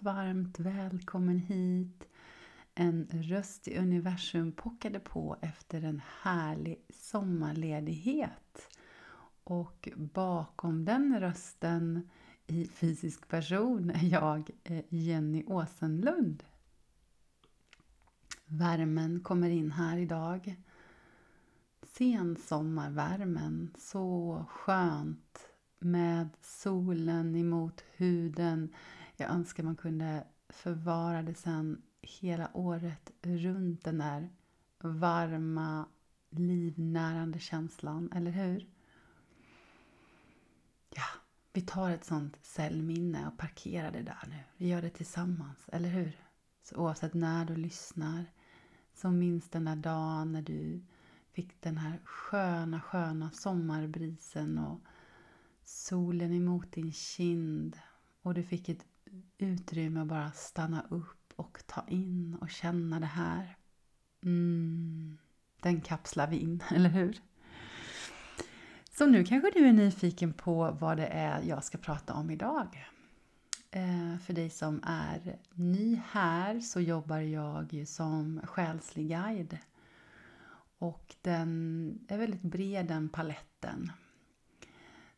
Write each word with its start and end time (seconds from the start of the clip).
varmt, 0.00 0.02
varmt 0.02 0.58
välkommen 0.58 1.38
hit. 1.38 2.08
En 2.74 3.08
röst 3.12 3.68
i 3.68 3.78
universum 3.78 4.52
pockade 4.52 5.00
på 5.00 5.36
efter 5.40 5.84
en 5.84 6.02
härlig 6.22 6.84
sommarledighet. 6.94 8.78
Och 9.44 9.88
bakom 9.96 10.84
den 10.84 11.20
rösten 11.20 12.08
i 12.46 12.66
fysisk 12.66 13.28
person 13.28 13.90
är 13.90 14.04
jag 14.04 14.50
eh, 14.64 14.84
Jenny 14.88 15.44
Åsenlund. 15.46 16.44
Värmen 18.46 19.20
kommer 19.20 19.50
in 19.50 19.72
här 19.72 19.98
idag. 19.98 20.56
Sensommarvärmen, 21.82 23.74
så 23.78 24.44
skönt 24.48 25.48
med 25.78 26.28
solen 26.40 27.36
emot 27.36 27.84
huden. 27.96 28.74
Jag 29.22 29.30
önskar 29.30 29.62
man 29.62 29.76
kunde 29.76 30.24
förvara 30.48 31.22
det 31.22 31.34
sen 31.34 31.82
hela 32.00 32.50
året 32.54 33.10
runt 33.22 33.84
den 33.84 33.98
där 33.98 34.30
varma, 34.78 35.86
livnärande 36.30 37.38
känslan, 37.38 38.12
eller 38.14 38.30
hur? 38.30 38.66
Ja, 40.94 41.04
vi 41.52 41.60
tar 41.60 41.90
ett 41.90 42.04
sånt 42.04 42.38
cellminne 42.42 43.26
och 43.26 43.38
parkerar 43.38 43.90
det 43.90 44.02
där 44.02 44.24
nu. 44.28 44.38
Vi 44.56 44.68
gör 44.68 44.82
det 44.82 44.90
tillsammans, 44.90 45.58
eller 45.72 45.88
hur? 45.88 46.16
Så 46.62 46.76
oavsett 46.76 47.14
när 47.14 47.44
du 47.44 47.56
lyssnar 47.56 48.24
så 48.94 49.10
minns 49.10 49.50
den 49.50 49.64
där 49.64 49.76
dagen 49.76 50.32
när 50.32 50.42
du 50.42 50.82
fick 51.32 51.60
den 51.60 51.78
här 51.78 52.00
sköna, 52.04 52.80
sköna 52.80 53.30
sommarbrisen 53.30 54.58
och 54.58 54.80
solen 55.64 56.32
emot 56.32 56.72
din 56.72 56.92
kind 56.92 57.78
och 58.22 58.34
du 58.34 58.42
fick 58.42 58.68
ett 58.68 58.86
utrymme 59.38 60.00
att 60.00 60.06
bara 60.06 60.32
stanna 60.32 60.86
upp 60.90 61.32
och 61.36 61.58
ta 61.66 61.84
in 61.88 62.38
och 62.40 62.50
känna 62.50 63.00
det 63.00 63.06
här. 63.06 63.56
Mm, 64.22 65.18
den 65.60 65.80
kapslar 65.80 66.26
vi 66.26 66.36
in, 66.36 66.62
eller 66.70 66.90
hur? 66.90 67.20
Så 68.90 69.06
nu 69.06 69.24
kanske 69.24 69.50
du 69.50 69.66
är 69.66 69.72
nyfiken 69.72 70.32
på 70.32 70.70
vad 70.80 70.96
det 70.96 71.06
är 71.06 71.42
jag 71.42 71.64
ska 71.64 71.78
prata 71.78 72.14
om 72.14 72.30
idag. 72.30 72.86
Eh, 73.70 74.18
för 74.18 74.32
dig 74.32 74.50
som 74.50 74.80
är 74.84 75.38
ny 75.54 76.00
här 76.10 76.60
så 76.60 76.80
jobbar 76.80 77.18
jag 77.18 77.72
ju 77.72 77.86
som 77.86 78.40
själslig 78.44 79.08
guide. 79.08 79.58
Och 80.78 81.14
den 81.22 82.04
är 82.08 82.18
väldigt 82.18 82.42
bred 82.42 82.86
den 82.86 83.08
paletten. 83.08 83.92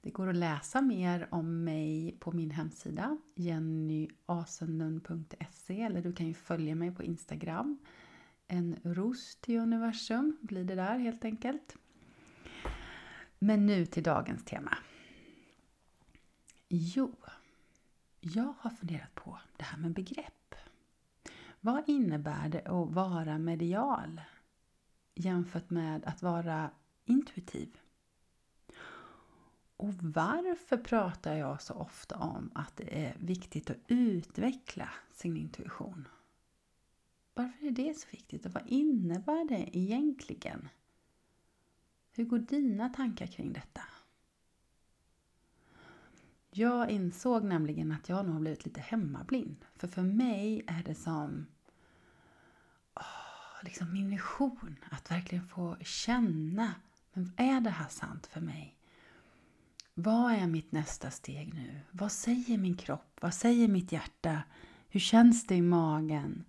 Det 0.05 0.11
går 0.11 0.29
att 0.29 0.37
läsa 0.37 0.83
mer 0.83 1.29
om 1.31 1.65
mig 1.65 2.17
på 2.21 2.33
min 2.33 2.51
hemsida 2.51 3.19
jennyasenlund.se 3.35 5.83
eller 5.83 6.03
du 6.03 6.13
kan 6.13 6.27
ju 6.27 6.35
följa 6.35 6.75
mig 6.75 6.95
på 6.95 7.03
Instagram. 7.03 7.79
En 8.47 8.77
ros 8.83 9.37
till 9.37 9.59
universum 9.59 10.39
blir 10.41 10.65
det 10.65 10.75
där 10.75 10.99
helt 10.99 11.25
enkelt. 11.25 11.77
Men 13.39 13.67
nu 13.67 13.87
till 13.87 14.03
dagens 14.03 14.45
tema. 14.45 14.79
Jo, 16.69 17.17
jag 18.21 18.55
har 18.59 18.71
funderat 18.71 19.15
på 19.15 19.39
det 19.57 19.65
här 19.65 19.79
med 19.79 19.93
begrepp. 19.93 20.55
Vad 21.61 21.89
innebär 21.89 22.49
det 22.49 22.61
att 22.61 22.91
vara 22.91 23.39
medial 23.39 24.21
jämfört 25.15 25.71
med 25.71 26.05
att 26.05 26.23
vara 26.23 26.71
intuitiv? 27.05 27.79
Och 29.77 29.95
varför 29.95 30.77
pratar 30.77 31.35
jag 31.37 31.63
så 31.63 31.75
ofta 31.75 32.17
om 32.17 32.51
att 32.55 32.77
det 32.77 33.05
är 33.05 33.17
viktigt 33.19 33.71
att 33.71 33.77
utveckla 33.87 34.89
sin 35.13 35.37
intuition? 35.37 36.09
Varför 37.35 37.67
är 37.67 37.71
det 37.71 37.95
så 37.95 38.09
viktigt 38.11 38.47
och 38.47 38.53
vad 38.53 38.67
innebär 38.67 39.49
det 39.49 39.79
egentligen? 39.79 40.69
Hur 42.13 42.25
går 42.25 42.39
dina 42.39 42.89
tankar 42.89 43.27
kring 43.27 43.53
detta? 43.53 43.83
Jag 46.51 46.91
insåg 46.91 47.45
nämligen 47.45 47.93
att 47.93 48.09
jag 48.09 48.25
nog 48.25 48.35
har 48.35 48.41
blivit 48.41 48.65
lite 48.65 48.81
hemmablind. 48.81 49.65
För 49.77 49.89
för 49.89 50.03
mig 50.03 50.65
är 50.67 50.83
det 50.83 50.95
som 50.95 51.47
oh, 52.95 53.65
liksom 53.65 53.93
min 53.93 54.11
vision 54.11 54.77
att 54.91 55.11
verkligen 55.11 55.49
få 55.49 55.77
känna. 55.81 56.75
Men 57.13 57.33
är 57.37 57.61
det 57.61 57.71
här 57.71 57.89
sant 57.89 58.27
för 58.27 58.41
mig? 58.41 58.74
Vad 59.95 60.33
är 60.33 60.47
mitt 60.47 60.73
nästa 60.73 61.11
steg 61.11 61.55
nu? 61.55 61.81
Vad 61.91 62.13
säger 62.13 62.59
min 62.59 62.77
kropp? 62.77 63.19
Vad 63.21 63.35
säger 63.35 63.69
mitt 63.69 63.93
hjärta? 63.93 64.43
Hur 64.89 65.01
känns 65.01 65.47
det 65.47 65.55
i 65.55 65.63
magen? 65.63 66.45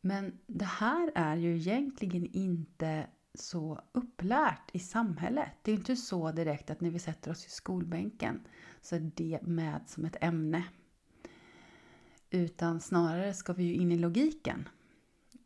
Men 0.00 0.38
det 0.46 0.64
här 0.64 1.12
är 1.14 1.36
ju 1.36 1.56
egentligen 1.56 2.26
inte 2.26 3.06
så 3.34 3.80
upplärt 3.92 4.70
i 4.72 4.78
samhället. 4.78 5.50
Det 5.62 5.72
är 5.72 5.76
inte 5.76 5.96
så 5.96 6.32
direkt 6.32 6.70
att 6.70 6.80
när 6.80 6.90
vi 6.90 6.98
sätter 6.98 7.30
oss 7.30 7.46
i 7.46 7.50
skolbänken 7.50 8.40
så 8.80 8.96
är 8.96 9.10
det 9.14 9.38
med 9.42 9.80
som 9.86 10.04
ett 10.04 10.16
ämne. 10.20 10.64
Utan 12.30 12.80
snarare 12.80 13.34
ska 13.34 13.52
vi 13.52 13.64
ju 13.64 13.74
in 13.74 13.92
i 13.92 13.98
logiken. 13.98 14.68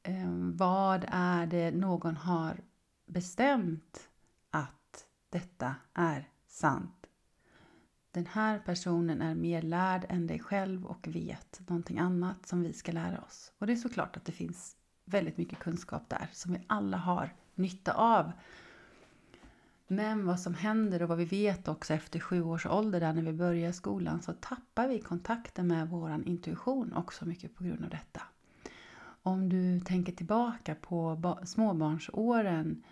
Eh, 0.02 0.32
vad 0.52 1.04
är 1.08 1.46
det 1.46 1.70
någon 1.70 2.16
har 2.16 2.60
bestämt 3.06 4.08
att 4.50 4.85
detta 5.36 5.74
är 5.94 6.28
sant? 6.46 7.06
Den 8.10 8.26
här 8.26 8.58
personen 8.58 9.22
är 9.22 9.34
mer 9.34 9.62
lärd 9.62 10.06
än 10.08 10.26
dig 10.26 10.38
själv 10.38 10.86
och 10.86 11.08
vet 11.08 11.60
någonting 11.68 11.98
annat 11.98 12.46
som 12.46 12.62
vi 12.62 12.72
ska 12.72 12.92
lära 12.92 13.20
oss. 13.20 13.52
Och 13.58 13.66
det 13.66 13.72
är 13.72 13.76
såklart 13.76 14.16
att 14.16 14.24
det 14.24 14.32
finns 14.32 14.76
väldigt 15.04 15.36
mycket 15.36 15.58
kunskap 15.58 16.08
där 16.08 16.28
som 16.32 16.52
vi 16.52 16.60
alla 16.66 16.96
har 16.96 17.34
nytta 17.54 17.92
av. 17.92 18.32
Men 19.86 20.26
vad 20.26 20.40
som 20.40 20.54
händer 20.54 21.02
och 21.02 21.08
vad 21.08 21.18
vi 21.18 21.24
vet 21.24 21.68
också 21.68 21.94
efter 21.94 22.20
sju 22.20 22.42
års 22.42 22.66
ålder 22.66 23.00
där 23.00 23.12
när 23.12 23.22
vi 23.22 23.32
börjar 23.32 23.72
skolan 23.72 24.22
så 24.22 24.32
tappar 24.32 24.88
vi 24.88 25.00
kontakten 25.00 25.66
med 25.66 25.88
vår 25.88 26.22
intuition 26.26 26.92
också 26.92 27.24
mycket 27.26 27.54
på 27.54 27.64
grund 27.64 27.84
av 27.84 27.90
detta. 27.90 28.22
Om 29.22 29.48
du 29.48 29.80
tänker 29.80 30.12
tillbaka 30.12 30.74
på 30.74 31.38
småbarnsåren 31.44 32.82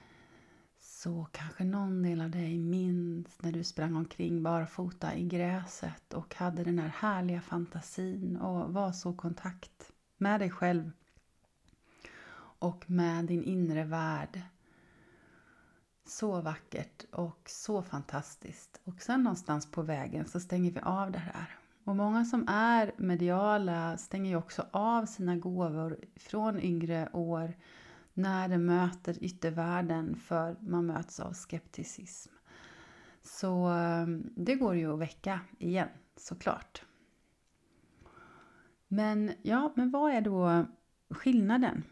så 0.84 1.26
kanske 1.32 1.64
någon 1.64 2.02
del 2.02 2.20
av 2.20 2.30
dig 2.30 2.58
minns 2.58 3.42
när 3.42 3.52
du 3.52 3.64
sprang 3.64 3.96
omkring 3.96 4.42
barfota 4.42 5.14
i 5.14 5.24
gräset 5.24 6.14
och 6.14 6.34
hade 6.34 6.64
den 6.64 6.78
här 6.78 6.88
härliga 6.88 7.40
fantasin 7.40 8.36
och 8.36 8.72
var 8.72 8.92
så 8.92 9.12
kontakt 9.12 9.92
med 10.16 10.40
dig 10.40 10.50
själv 10.50 10.90
och 12.58 12.90
med 12.90 13.24
din 13.24 13.44
inre 13.44 13.84
värld. 13.84 14.40
Så 16.06 16.40
vackert 16.40 17.04
och 17.12 17.40
så 17.46 17.82
fantastiskt. 17.82 18.80
Och 18.84 19.02
sen 19.02 19.22
någonstans 19.22 19.70
på 19.70 19.82
vägen 19.82 20.26
så 20.26 20.40
stänger 20.40 20.70
vi 20.70 20.80
av 20.80 21.10
det 21.10 21.18
här. 21.18 21.58
Och 21.84 21.96
många 21.96 22.24
som 22.24 22.48
är 22.48 22.92
mediala 22.96 23.96
stänger 23.96 24.30
ju 24.30 24.36
också 24.36 24.66
av 24.70 25.06
sina 25.06 25.36
gåvor 25.36 25.98
från 26.16 26.60
yngre 26.60 27.08
år 27.12 27.54
när 28.14 28.48
det 28.48 28.58
möter 28.58 29.24
yttervärlden 29.24 30.16
för 30.16 30.56
man 30.60 30.86
möts 30.86 31.20
av 31.20 31.32
skepticism. 31.32 32.32
Så 33.22 33.72
eh, 33.72 34.06
det 34.36 34.54
går 34.54 34.74
ju 34.74 34.92
att 34.92 34.98
väcka 34.98 35.40
igen, 35.58 35.88
såklart. 36.16 36.82
Men 38.88 39.32
ja, 39.42 39.72
men 39.76 39.90
vad 39.90 40.12
är 40.12 40.20
då 40.20 40.66
skillnaden? 41.10 41.82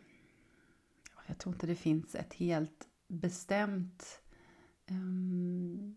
Jag 1.26 1.38
tror 1.38 1.54
inte 1.54 1.66
det 1.66 1.74
finns 1.74 2.14
ett 2.14 2.34
helt 2.34 2.88
bestämt 3.08 4.20
um, 4.90 5.96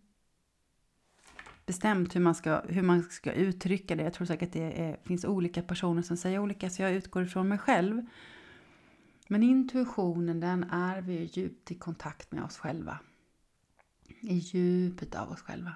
bestämt 1.66 2.16
hur 2.16 2.22
man, 2.22 2.36
ska, 2.36 2.62
hur 2.68 2.82
man 2.82 3.04
ska 3.04 3.32
uttrycka 3.32 3.96
det. 3.96 4.04
Jag 4.04 4.14
tror 4.14 4.28
säkert 4.28 4.54
det 4.54 4.82
är, 4.82 4.98
finns 5.04 5.26
olika 5.26 5.62
personer 5.62 6.02
som 6.02 6.18
säger 6.18 6.40
olika 6.40 6.70
så 6.70 6.82
jag 6.82 6.92
utgår 6.92 7.24
ifrån 7.24 7.48
mig 7.48 7.58
själv. 7.58 8.06
Men 9.28 9.44
intuitionen 9.44 10.40
den 10.40 10.64
är 10.64 11.02
vi 11.02 11.24
djupt 11.34 11.72
i 11.72 11.76
kontakt 11.76 12.32
med 12.32 12.44
oss 12.44 12.58
själva. 12.58 13.00
I 14.22 14.34
djupet 14.34 15.16
av 15.16 15.32
oss 15.32 15.42
själva. 15.42 15.76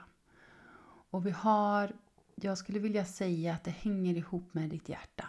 Och 1.09 1.25
vi 1.25 1.31
har, 1.31 1.91
jag 2.35 2.57
skulle 2.57 2.79
vilja 2.79 3.05
säga 3.05 3.53
att 3.53 3.63
det 3.63 3.71
hänger 3.71 4.15
ihop 4.15 4.53
med 4.53 4.69
ditt 4.69 4.89
hjärta. 4.89 5.25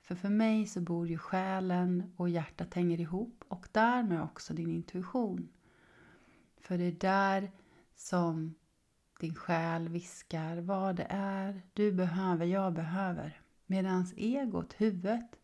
För 0.00 0.14
för 0.14 0.28
mig 0.28 0.66
så 0.66 0.80
bor 0.80 1.08
ju 1.08 1.18
själen 1.18 2.12
och 2.16 2.28
hjärtat 2.28 2.74
hänger 2.74 3.00
ihop 3.00 3.44
och 3.48 3.68
därmed 3.72 4.22
också 4.22 4.54
din 4.54 4.70
intuition. 4.70 5.48
För 6.60 6.78
det 6.78 6.84
är 6.84 6.92
där 6.92 7.50
som 7.96 8.54
din 9.20 9.34
själ 9.34 9.88
viskar 9.88 10.56
vad 10.56 10.96
det 10.96 11.06
är 11.10 11.62
du 11.72 11.92
behöver, 11.92 12.46
jag 12.46 12.72
behöver. 12.72 13.40
Medan 13.66 14.06
egot, 14.16 14.72
huvudet, 14.72 15.38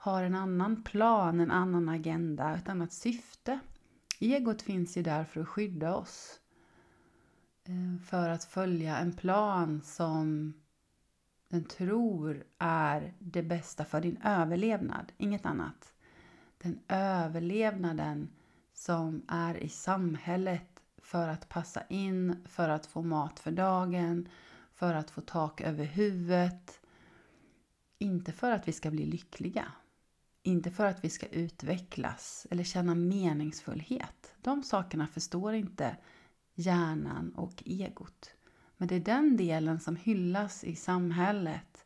har 0.00 0.22
en 0.22 0.34
annan 0.34 0.82
plan, 0.82 1.40
en 1.40 1.50
annan 1.50 1.88
agenda, 1.88 2.54
ett 2.54 2.68
annat 2.68 2.92
syfte. 2.92 3.58
Egot 4.18 4.62
finns 4.62 4.96
ju 4.96 5.02
där 5.02 5.24
för 5.24 5.40
att 5.40 5.48
skydda 5.48 5.94
oss. 5.94 6.40
Eh, 7.64 8.02
för 8.06 8.28
att 8.28 8.44
följa 8.44 8.98
en 8.98 9.12
plan 9.12 9.82
som 9.82 10.52
den 11.48 11.64
tror 11.64 12.44
är 12.58 13.14
det 13.18 13.42
bästa 13.42 13.84
för 13.84 14.00
din 14.00 14.20
överlevnad, 14.24 15.12
inget 15.16 15.46
annat. 15.46 15.92
Den 16.58 16.78
överlevnaden 16.88 18.28
som 18.74 19.22
är 19.28 19.56
i 19.56 19.68
samhället 19.68 20.80
för 20.98 21.28
att 21.28 21.48
passa 21.48 21.82
in, 21.88 22.44
för 22.44 22.68
att 22.68 22.86
få 22.86 23.02
mat 23.02 23.40
för 23.40 23.50
dagen, 23.50 24.28
för 24.74 24.94
att 24.94 25.10
få 25.10 25.20
tak 25.20 25.60
över 25.60 25.84
huvudet. 25.84 26.80
Inte 27.98 28.32
för 28.32 28.50
att 28.50 28.68
vi 28.68 28.72
ska 28.72 28.90
bli 28.90 29.06
lyckliga. 29.06 29.72
Inte 30.48 30.70
för 30.70 30.86
att 30.86 31.04
vi 31.04 31.10
ska 31.10 31.26
utvecklas 31.26 32.46
eller 32.50 32.64
känna 32.64 32.94
meningsfullhet. 32.94 34.34
De 34.42 34.62
sakerna 34.62 35.06
förstår 35.06 35.54
inte 35.54 35.96
hjärnan 36.54 37.32
och 37.36 37.62
egot. 37.66 38.30
Men 38.76 38.88
det 38.88 38.94
är 38.94 39.00
den 39.00 39.36
delen 39.36 39.80
som 39.80 39.96
hyllas 39.96 40.64
i 40.64 40.74
samhället. 40.74 41.84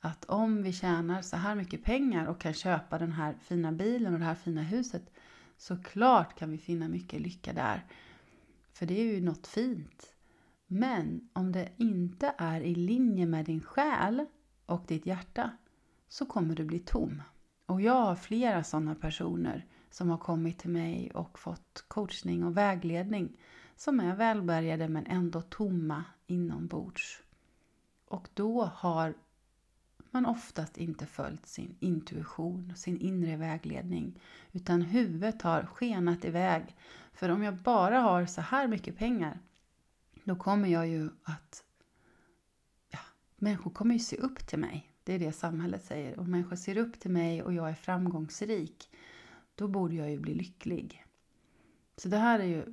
Att 0.00 0.24
om 0.24 0.62
vi 0.62 0.72
tjänar 0.72 1.22
så 1.22 1.36
här 1.36 1.54
mycket 1.54 1.84
pengar 1.84 2.26
och 2.26 2.40
kan 2.40 2.54
köpa 2.54 2.98
den 2.98 3.12
här 3.12 3.34
fina 3.40 3.72
bilen 3.72 4.12
och 4.12 4.18
det 4.18 4.26
här 4.26 4.34
fina 4.34 4.62
huset 4.62 5.10
så 5.56 5.82
klart 5.82 6.38
kan 6.38 6.50
vi 6.50 6.58
finna 6.58 6.88
mycket 6.88 7.20
lycka 7.20 7.52
där. 7.52 7.86
För 8.72 8.86
det 8.86 9.00
är 9.00 9.04
ju 9.04 9.20
något 9.20 9.46
fint. 9.46 10.14
Men 10.66 11.28
om 11.32 11.52
det 11.52 11.68
inte 11.76 12.34
är 12.38 12.60
i 12.60 12.74
linje 12.74 13.26
med 13.26 13.44
din 13.44 13.60
själ 13.60 14.26
och 14.66 14.84
ditt 14.86 15.06
hjärta 15.06 15.50
så 16.08 16.26
kommer 16.26 16.54
du 16.54 16.64
bli 16.64 16.78
tom. 16.78 17.22
Och 17.70 17.80
jag 17.80 17.92
har 17.92 18.16
flera 18.16 18.64
sådana 18.64 18.94
personer 18.94 19.66
som 19.90 20.10
har 20.10 20.18
kommit 20.18 20.58
till 20.58 20.70
mig 20.70 21.10
och 21.10 21.38
fått 21.38 21.84
coachning 21.88 22.44
och 22.44 22.56
vägledning 22.56 23.36
som 23.76 24.00
är 24.00 24.16
välbärgade 24.16 24.88
men 24.88 25.06
ändå 25.06 25.42
tomma 25.42 26.04
inombords. 26.26 27.22
Och 28.06 28.28
då 28.34 28.64
har 28.64 29.14
man 30.10 30.26
oftast 30.26 30.78
inte 30.78 31.06
följt 31.06 31.46
sin 31.46 31.76
intuition, 31.80 32.72
sin 32.76 33.00
inre 33.00 33.36
vägledning. 33.36 34.20
Utan 34.52 34.82
huvudet 34.82 35.42
har 35.42 35.62
skenat 35.66 36.24
iväg. 36.24 36.76
För 37.12 37.28
om 37.28 37.42
jag 37.42 37.54
bara 37.54 38.00
har 38.00 38.26
så 38.26 38.40
här 38.40 38.68
mycket 38.68 38.98
pengar, 38.98 39.38
då 40.24 40.36
kommer 40.36 40.68
jag 40.68 40.88
ju 40.88 41.10
att... 41.22 41.64
Ja, 42.88 43.00
människor 43.36 43.70
kommer 43.70 43.94
ju 43.94 44.00
se 44.00 44.16
upp 44.16 44.46
till 44.46 44.58
mig. 44.58 44.89
Det 45.10 45.14
är 45.14 45.18
det 45.18 45.32
samhället 45.32 45.84
säger. 45.84 46.20
Om 46.20 46.30
människor 46.30 46.56
ser 46.56 46.76
upp 46.76 47.00
till 47.00 47.10
mig 47.10 47.42
och 47.42 47.52
jag 47.52 47.70
är 47.70 47.74
framgångsrik, 47.74 48.90
då 49.54 49.68
borde 49.68 49.94
jag 49.94 50.10
ju 50.10 50.18
bli 50.18 50.34
lycklig. 50.34 51.04
Så 51.96 52.08
det 52.08 52.16
här 52.16 52.38
är 52.38 52.44
ju 52.44 52.64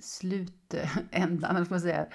slutändan, 0.00 1.56
eller 1.56 1.70
man 1.70 1.80
säga. 1.80 2.06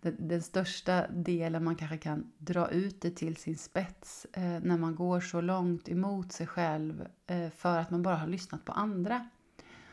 Den, 0.00 0.28
den, 0.28 0.42
största 0.42 1.06
delen 1.08 1.64
man 1.64 1.76
kanske 1.76 1.98
kan 1.98 2.32
dra 2.38 2.70
ut 2.70 3.00
det 3.00 3.10
till 3.10 3.36
sin 3.36 3.58
spets 3.58 4.26
eh, 4.32 4.60
när 4.62 4.78
man 4.78 4.94
går 4.94 5.20
så 5.20 5.40
långt 5.40 5.88
emot 5.88 6.32
sig 6.32 6.46
själv 6.46 7.08
eh, 7.26 7.50
för 7.50 7.78
att 7.78 7.90
man 7.90 8.02
bara 8.02 8.16
har 8.16 8.28
lyssnat 8.28 8.64
på 8.64 8.72
andra. 8.72 9.28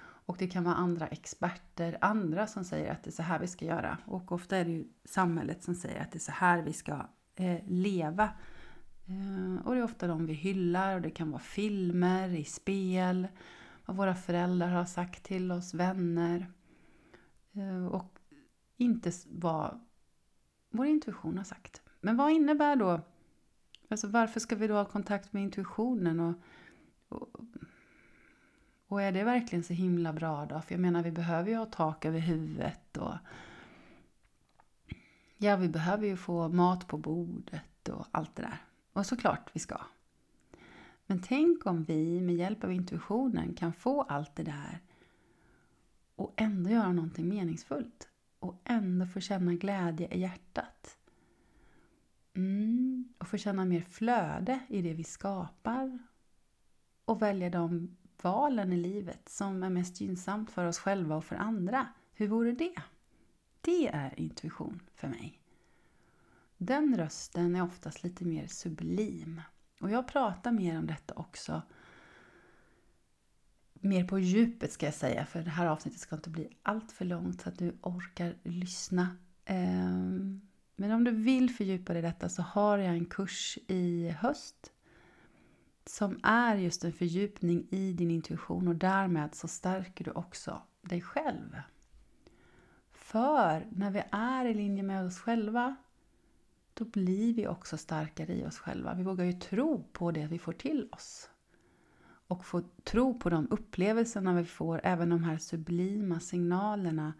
Och 0.01 0.35
det 0.39 0.47
kan 0.47 0.63
vara 0.63 0.75
andra 0.75 1.07
experter, 1.07 1.97
andra 2.01 2.47
som 2.47 2.63
säger 2.63 2.91
att 2.91 3.03
det 3.03 3.09
är 3.09 3.11
så 3.11 3.23
här 3.23 3.39
vi 3.39 3.47
ska 3.47 3.65
göra. 3.65 3.97
Och 4.05 4.31
ofta 4.31 4.57
är 4.57 4.65
det 4.65 4.71
ju 4.71 4.87
samhället 5.05 5.63
som 5.63 5.75
säger 5.75 6.01
att 6.01 6.11
det 6.11 6.17
är 6.17 6.19
så 6.19 6.31
här 6.31 6.61
vi 6.61 6.73
ska 6.73 7.07
eh, 7.35 7.59
leva. 7.67 8.23
Eh, 9.05 9.65
och 9.65 9.73
det 9.73 9.79
är 9.79 9.83
ofta 9.83 10.07
de 10.07 10.25
vi 10.25 10.33
hyllar 10.33 10.95
och 10.95 11.01
det 11.01 11.09
kan 11.09 11.31
vara 11.31 11.41
filmer, 11.41 12.29
i 12.29 12.43
spel, 12.43 13.27
vad 13.85 13.97
våra 13.97 14.15
föräldrar 14.15 14.67
har 14.67 14.85
sagt 14.85 15.23
till 15.23 15.51
oss, 15.51 15.73
vänner. 15.73 16.51
Eh, 17.53 17.85
och 17.85 18.19
inte 18.77 19.11
vad 19.29 19.79
vår 20.69 20.85
intuition 20.85 21.37
har 21.37 21.43
sagt. 21.43 21.81
Men 22.01 22.17
vad 22.17 22.31
innebär 22.31 22.75
då, 22.75 23.01
alltså 23.89 24.07
varför 24.07 24.39
ska 24.39 24.55
vi 24.55 24.67
då 24.67 24.73
ha 24.73 24.85
kontakt 24.85 25.33
med 25.33 25.43
intuitionen? 25.43 26.19
Och, 26.19 26.35
och, 27.09 27.29
och 28.87 29.01
är 29.01 29.11
det 29.11 29.23
verkligen 29.23 29.63
så 29.63 29.73
himla 29.73 30.13
bra 30.13 30.45
då? 30.45 30.61
För 30.61 30.73
jag 30.73 30.81
menar, 30.81 31.03
vi 31.03 31.11
behöver 31.11 31.49
ju 31.49 31.55
ha 31.55 31.65
tak 31.65 32.05
över 32.05 32.19
huvudet 32.19 32.97
och 32.97 33.13
ja, 35.37 35.55
vi 35.55 35.69
behöver 35.69 36.07
ju 36.07 36.17
få 36.17 36.47
mat 36.47 36.87
på 36.87 36.97
bordet 36.97 37.89
och 37.89 38.07
allt 38.11 38.35
det 38.35 38.41
där. 38.41 38.57
Och 38.93 39.05
såklart 39.05 39.49
vi 39.53 39.59
ska. 39.59 39.77
Men 41.05 41.21
tänk 41.21 41.65
om 41.65 41.83
vi 41.83 42.21
med 42.21 42.35
hjälp 42.35 42.63
av 42.63 42.71
intuitionen 42.71 43.53
kan 43.53 43.73
få 43.73 44.01
allt 44.01 44.35
det 44.35 44.43
där 44.43 44.79
och 46.15 46.33
ändå 46.35 46.69
göra 46.69 46.91
någonting 46.91 47.29
meningsfullt 47.29 48.09
och 48.39 48.61
ändå 48.63 49.05
få 49.05 49.19
känna 49.19 49.53
glädje 49.53 50.13
i 50.13 50.19
hjärtat. 50.19 50.97
Mm, 52.33 53.13
och 53.17 53.27
få 53.27 53.37
känna 53.37 53.65
mer 53.65 53.81
flöde 53.81 54.59
i 54.67 54.81
det 54.81 54.93
vi 54.93 55.03
skapar 55.03 55.99
och 57.05 57.21
välja 57.21 57.49
de 57.49 57.97
valen 58.21 58.73
i 58.73 58.77
livet 58.77 59.29
som 59.29 59.63
är 59.63 59.69
mest 59.69 60.01
gynnsamt 60.01 60.51
för 60.51 60.65
oss 60.65 60.79
själva 60.79 61.15
och 61.15 61.25
för 61.25 61.35
andra. 61.35 61.87
Hur 62.13 62.27
vore 62.27 62.51
det? 62.51 62.75
Det 63.65 63.87
är 63.87 64.19
intuition 64.19 64.81
för 64.95 65.07
mig. 65.07 65.39
Den 66.57 66.97
rösten 66.97 67.55
är 67.55 67.63
oftast 67.63 68.03
lite 68.03 68.25
mer 68.25 68.47
sublim. 68.47 69.41
Och 69.81 69.91
jag 69.91 70.07
pratar 70.07 70.51
mer 70.51 70.77
om 70.77 70.87
detta 70.87 71.13
också 71.13 71.61
mer 73.85 74.03
på 74.03 74.19
djupet 74.19 74.71
ska 74.71 74.85
jag 74.85 74.95
säga, 74.95 75.25
för 75.25 75.41
det 75.41 75.49
här 75.49 75.67
avsnittet 75.67 75.99
ska 75.99 76.15
inte 76.15 76.29
bli 76.29 76.49
allt 76.63 76.91
för 76.91 77.05
långt 77.05 77.41
så 77.41 77.49
att 77.49 77.59
du 77.59 77.77
orkar 77.81 78.35
lyssna. 78.43 79.17
Ehm, 79.45 80.41
men 80.75 80.91
om 80.91 81.03
du 81.03 81.11
vill 81.11 81.49
fördjupa 81.49 81.93
dig 81.93 81.99
i 81.99 82.05
detta 82.05 82.29
så 82.29 82.41
har 82.41 82.77
jag 82.77 82.95
en 82.95 83.05
kurs 83.05 83.57
i 83.67 84.09
höst 84.09 84.71
som 85.85 86.19
är 86.23 86.55
just 86.55 86.83
en 86.83 86.93
fördjupning 86.93 87.67
i 87.71 87.93
din 87.93 88.11
intuition 88.11 88.67
och 88.67 88.75
därmed 88.75 89.35
så 89.35 89.47
stärker 89.47 90.05
du 90.05 90.11
också 90.11 90.61
dig 90.81 91.01
själv. 91.01 91.57
För 93.05 93.67
när 93.71 93.91
vi 93.91 94.03
är 94.11 94.45
i 94.45 94.53
linje 94.53 94.83
med 94.83 95.05
oss 95.05 95.19
själva 95.19 95.75
då 96.73 96.85
blir 96.85 97.33
vi 97.33 97.47
också 97.47 97.77
starkare 97.77 98.33
i 98.33 98.45
oss 98.45 98.57
själva. 98.57 98.93
Vi 98.93 99.03
vågar 99.03 99.25
ju 99.25 99.33
tro 99.33 99.83
på 99.83 100.11
det 100.11 100.27
vi 100.27 100.39
får 100.39 100.53
till 100.53 100.89
oss 100.91 101.29
och 102.27 102.45
få 102.45 102.61
tro 102.83 103.19
på 103.19 103.29
de 103.29 103.47
upplevelserna 103.49 104.33
vi 104.33 104.45
får, 104.45 104.81
även 104.83 105.09
de 105.09 105.23
här 105.23 105.37
sublima 105.37 106.19
signalerna, 106.19 107.13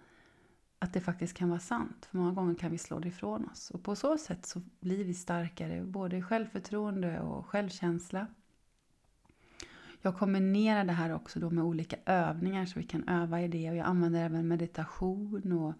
att 0.80 0.94
det 0.94 1.02
faktiskt 1.02 1.38
kan 1.38 1.50
vara 1.50 1.60
sant. 1.60 2.06
För 2.06 2.18
många 2.18 2.32
gånger 2.32 2.56
kan 2.56 2.72
vi 2.72 2.78
slå 2.78 3.00
det 3.00 3.08
ifrån 3.08 3.50
oss. 3.50 3.72
Och 3.72 3.84
på 3.84 3.96
så 3.96 4.18
sätt 4.18 4.46
så 4.46 4.62
blir 4.80 5.06
vi 5.06 5.14
starkare, 5.14 5.84
både 5.84 6.18
i 6.18 6.22
självförtroende 6.22 7.20
och 7.20 7.46
självkänsla. 7.46 8.28
Jag 10.06 10.18
kombinerar 10.18 10.84
det 10.84 10.94
här 10.94 11.14
också 11.14 11.40
då 11.40 11.50
med 11.50 11.64
olika 11.64 11.96
övningar 12.06 12.66
så 12.66 12.80
vi 12.80 12.86
kan 12.86 13.08
öva 13.08 13.42
i 13.42 13.48
det. 13.48 13.70
Och 13.70 13.76
jag 13.76 13.86
använder 13.86 14.26
även 14.26 14.48
meditation 14.48 15.52
och 15.52 15.74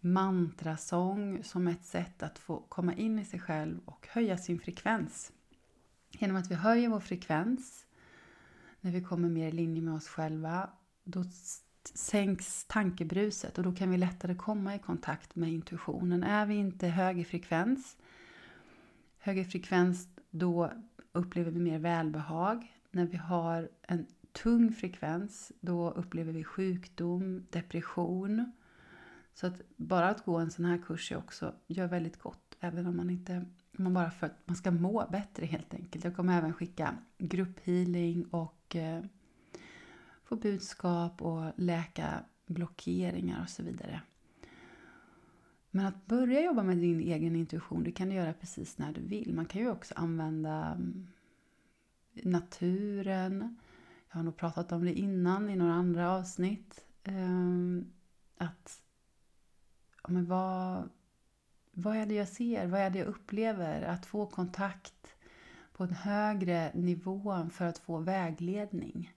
mantrasång 0.00 1.44
som 1.44 1.68
ett 1.68 1.84
sätt 1.84 2.22
att 2.22 2.38
få 2.38 2.60
komma 2.68 2.94
in 2.94 3.18
i 3.18 3.24
sig 3.24 3.40
själv 3.40 3.80
och 3.84 4.08
höja 4.10 4.38
sin 4.38 4.60
frekvens. 4.60 5.32
Genom 6.10 6.36
att 6.36 6.50
vi 6.50 6.54
höjer 6.54 6.88
vår 6.88 7.00
frekvens 7.00 7.86
när 8.80 8.92
vi 8.92 9.02
kommer 9.02 9.28
mer 9.28 9.48
i 9.48 9.52
linje 9.52 9.82
med 9.82 9.94
oss 9.94 10.08
själva, 10.08 10.70
då 11.04 11.24
sänks 11.94 12.64
tankebruset 12.64 13.58
och 13.58 13.64
då 13.64 13.72
kan 13.72 13.90
vi 13.90 13.96
lättare 13.96 14.34
komma 14.34 14.74
i 14.74 14.78
kontakt 14.78 15.36
med 15.36 15.52
intuitionen. 15.52 16.22
Är 16.22 16.46
vi 16.46 16.54
inte 16.54 16.86
hög 16.86 17.18
i 17.18 17.24
frekvens, 17.24 17.96
hög 19.18 19.38
i 19.38 19.44
frekvens 19.44 20.08
då 20.30 20.72
upplever 21.12 21.50
vi 21.50 21.60
mer 21.60 21.78
välbehag. 21.78 22.74
När 22.90 23.06
vi 23.06 23.16
har 23.16 23.68
en 23.82 24.06
tung 24.32 24.72
frekvens 24.72 25.52
då 25.60 25.90
upplever 25.90 26.32
vi 26.32 26.44
sjukdom, 26.44 27.46
depression. 27.50 28.52
Så 29.34 29.46
att 29.46 29.60
bara 29.76 30.08
att 30.08 30.24
gå 30.24 30.38
en 30.38 30.50
sån 30.50 30.64
här 30.64 30.78
kurs 30.78 31.12
är 31.12 31.16
också, 31.16 31.54
gör 31.66 31.86
väldigt 31.86 32.18
gott, 32.18 32.56
även 32.60 32.86
om 32.86 32.96
man 32.96 33.10
inte 33.10 33.46
man 33.78 33.94
bara 33.94 34.10
för 34.10 34.26
att 34.26 34.38
man 34.44 34.56
ska 34.56 34.70
må 34.70 35.06
bättre 35.10 35.46
helt 35.46 35.74
enkelt. 35.74 36.04
Jag 36.04 36.16
kommer 36.16 36.38
även 36.38 36.52
skicka 36.54 36.98
grupphealing 37.18 38.24
och 38.24 38.76
eh, 38.76 39.02
få 40.24 40.36
budskap 40.36 41.22
och 41.22 41.52
läka 41.56 42.24
blockeringar 42.46 43.42
och 43.42 43.50
så 43.50 43.62
vidare. 43.62 44.00
Men 45.70 45.86
att 45.86 46.06
börja 46.06 46.40
jobba 46.40 46.62
med 46.62 46.76
din 46.76 47.00
egen 47.00 47.36
intuition, 47.36 47.84
det 47.84 47.92
kan 47.92 48.08
du 48.08 48.14
göra 48.14 48.32
precis 48.32 48.78
när 48.78 48.92
du 48.92 49.00
vill. 49.00 49.34
Man 49.34 49.46
kan 49.46 49.60
ju 49.60 49.70
också 49.70 49.94
använda 49.96 50.64
mm, 50.64 51.06
naturen. 52.24 53.56
Jag 54.08 54.16
har 54.16 54.22
nog 54.22 54.36
pratat 54.36 54.72
om 54.72 54.84
det 54.84 54.92
innan 54.92 55.50
i 55.50 55.56
några 55.56 55.72
andra 55.72 56.12
avsnitt. 56.12 56.84
Ehm, 57.04 57.92
att 58.36 58.82
men 60.08 60.26
vad, 60.26 60.88
vad 61.72 61.96
är 61.96 62.06
det 62.06 62.14
jag 62.14 62.28
ser? 62.28 62.66
Vad 62.66 62.80
är 62.80 62.90
det 62.90 62.98
jag 62.98 63.08
upplever? 63.08 63.82
Att 63.82 64.06
få 64.06 64.26
kontakt 64.26 65.14
på 65.72 65.84
en 65.84 65.92
högre 65.92 66.72
nivå 66.74 67.48
för 67.52 67.64
att 67.64 67.78
få 67.78 67.98
vägledning. 67.98 69.14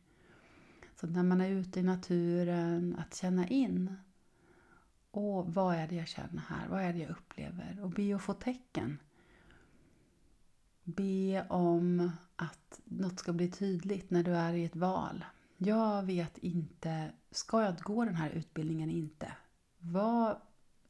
Så 0.96 1.08
när 1.08 1.24
man 1.24 1.41
är 1.41 1.50
ute 1.50 1.79
i 1.79 1.84
naturen, 1.84 2.96
att 3.00 3.15
känna 3.15 3.48
in. 3.48 3.96
Och 5.12 5.53
vad 5.53 5.75
är 5.75 5.88
det 5.88 5.96
jag 5.96 6.08
känner 6.08 6.41
här? 6.41 6.67
Vad 6.70 6.81
är 6.81 6.93
det 6.93 7.00
jag 7.00 7.10
upplever? 7.10 7.79
Och 7.81 7.89
be 7.89 8.15
att 8.15 8.22
få 8.22 8.34
tecken. 8.34 9.00
Be 10.84 11.46
om 11.50 12.12
att 12.41 12.81
något 12.86 13.19
ska 13.19 13.33
bli 13.33 13.51
tydligt 13.51 14.12
när 14.12 14.24
du 14.24 14.31
är 14.31 14.53
i 14.53 14.65
ett 14.65 14.75
val. 14.75 15.25
Jag 15.57 16.03
vet 16.03 16.38
inte, 16.38 17.12
ska 17.31 17.63
jag 17.63 17.77
gå 17.77 18.05
den 18.05 18.15
här 18.15 18.29
utbildningen 18.29 18.89
eller 18.89 19.00
inte? 19.00 19.31
Vad, 19.79 20.38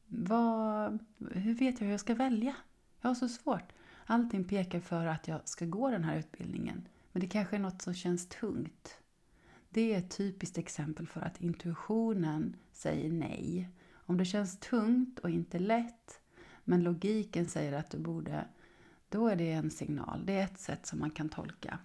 vad, 0.06 0.98
hur 1.30 1.54
vet 1.54 1.80
jag 1.80 1.86
hur 1.86 1.90
jag 1.90 2.00
ska 2.00 2.14
välja? 2.14 2.54
Jag 3.00 3.10
har 3.10 3.14
så 3.14 3.28
svårt. 3.28 3.72
Allting 4.06 4.44
pekar 4.44 4.80
för 4.80 5.06
att 5.06 5.28
jag 5.28 5.48
ska 5.48 5.66
gå 5.66 5.90
den 5.90 6.04
här 6.04 6.18
utbildningen. 6.18 6.88
Men 7.12 7.20
det 7.20 7.26
kanske 7.26 7.56
är 7.56 7.60
något 7.60 7.82
som 7.82 7.94
känns 7.94 8.28
tungt. 8.28 8.98
Det 9.68 9.94
är 9.94 9.98
ett 9.98 10.16
typiskt 10.16 10.58
exempel 10.58 11.06
för 11.06 11.20
att 11.20 11.40
intuitionen 11.40 12.56
säger 12.72 13.12
nej. 13.12 13.68
Om 13.92 14.16
det 14.16 14.24
känns 14.24 14.60
tungt 14.60 15.18
och 15.18 15.30
inte 15.30 15.58
lätt, 15.58 16.20
men 16.64 16.82
logiken 16.82 17.48
säger 17.48 17.72
att 17.72 17.90
du 17.90 17.98
borde, 17.98 18.44
då 19.12 19.28
är 19.28 19.36
det 19.36 19.52
en 19.52 19.70
signal. 19.70 20.26
Det 20.26 20.38
är 20.38 20.44
ett 20.44 20.58
sätt 20.58 20.86
som 20.86 20.98
man 20.98 21.10
kan 21.10 21.28
tolka. 21.28 21.78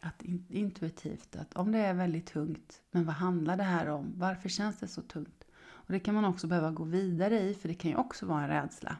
Att 0.00 0.22
intuitivt, 0.48 1.36
att 1.36 1.54
om 1.54 1.72
det 1.72 1.78
är 1.78 1.94
väldigt 1.94 2.26
tungt, 2.26 2.82
men 2.90 3.04
vad 3.04 3.14
handlar 3.14 3.56
det 3.56 3.62
här 3.62 3.88
om? 3.88 4.12
Varför 4.16 4.48
känns 4.48 4.78
det 4.78 4.88
så 4.88 5.02
tungt? 5.02 5.44
Och 5.54 5.92
det 5.92 6.00
kan 6.00 6.14
man 6.14 6.24
också 6.24 6.46
behöva 6.46 6.70
gå 6.70 6.84
vidare 6.84 7.40
i, 7.40 7.54
för 7.54 7.68
det 7.68 7.74
kan 7.74 7.90
ju 7.90 7.96
också 7.96 8.26
vara 8.26 8.42
en 8.42 8.48
rädsla. 8.48 8.96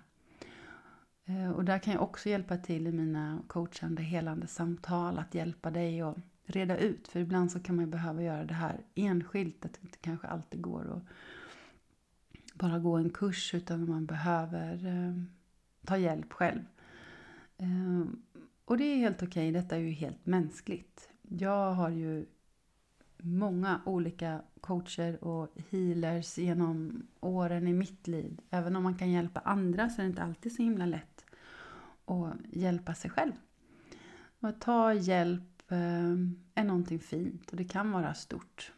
Eh, 1.25 1.51
och 1.51 1.65
där 1.65 1.79
kan 1.79 1.93
jag 1.93 2.03
också 2.03 2.29
hjälpa 2.29 2.57
till 2.57 2.87
i 2.87 2.93
mina 2.93 3.43
coachande, 3.47 4.03
helande 4.03 4.47
samtal, 4.47 5.19
att 5.19 5.35
hjälpa 5.35 5.71
dig 5.71 6.01
att 6.01 6.17
reda 6.45 6.79
ut. 6.79 7.09
För 7.09 7.21
ibland 7.21 7.53
så 7.53 7.61
kan 7.61 7.77
man 7.77 7.91
behöva 7.91 8.23
göra 8.23 8.45
det 8.45 8.55
här 8.55 8.81
enskilt, 8.95 9.65
att 9.65 9.73
det 9.73 9.83
inte 9.83 9.99
kanske 9.99 10.27
alltid 10.27 10.61
går 10.61 10.97
att 10.97 11.03
bara 12.55 12.79
gå 12.79 12.97
en 12.97 13.11
kurs, 13.11 13.55
utan 13.55 13.89
man 13.89 14.07
behöver 14.07 14.87
eh, 14.87 15.23
ta 15.87 15.97
hjälp 15.97 16.33
själv. 16.33 16.63
Ehm, 17.59 18.23
och 18.65 18.77
det 18.77 18.85
är 18.85 18.97
helt 18.97 19.23
okej, 19.23 19.51
okay. 19.51 19.63
detta 19.63 19.77
är 19.77 19.81
ju 19.81 19.91
helt 19.91 20.27
mänskligt. 20.27 21.09
Jag 21.23 21.73
har 21.73 21.91
ju 21.91 22.27
många 23.19 23.81
olika 23.87 24.43
coacher 24.61 25.25
och 25.25 25.49
healers 25.71 26.39
genom 26.39 27.07
åren 27.21 27.69
i 27.69 27.73
mitt 27.73 28.07
liv. 28.07 28.41
Även 28.51 28.77
om 28.77 28.83
man 28.83 28.99
kan 28.99 29.11
hjälpa 29.11 29.41
andra 29.41 29.91
så 29.91 30.01
är 30.01 30.05
det 30.05 30.11
inte 30.11 30.23
alltid 30.23 30.53
så 30.53 30.63
himla 30.63 30.87
lätt 30.87 31.25
att 32.05 32.35
hjälpa 32.53 32.95
sig 32.95 33.11
själv. 33.11 33.33
att 34.41 34.61
ta 34.61 34.95
hjälp 34.95 35.63
ehm, 35.69 36.43
är 36.55 36.65
någonting 36.65 36.99
fint 36.99 37.51
och 37.51 37.57
det 37.57 37.65
kan 37.65 37.91
vara 37.91 38.15
stort. 38.15 38.73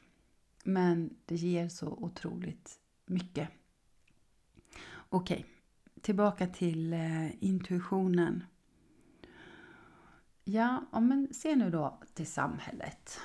Men 0.65 1.17
det 1.27 1.37
ger 1.37 1.69
så 1.69 1.89
otroligt 1.89 2.79
mycket. 3.07 3.49
Okej, 5.09 5.39
okay. 5.39 5.45
tillbaka 6.01 6.47
till 6.47 6.93
eh, 6.93 7.45
intuitionen. 7.45 8.45
Ja, 10.45 10.85
men 10.93 11.35
se 11.35 11.57
nu 11.57 11.71
då 11.71 11.99
till 12.15 12.27
samhället. 12.27 13.21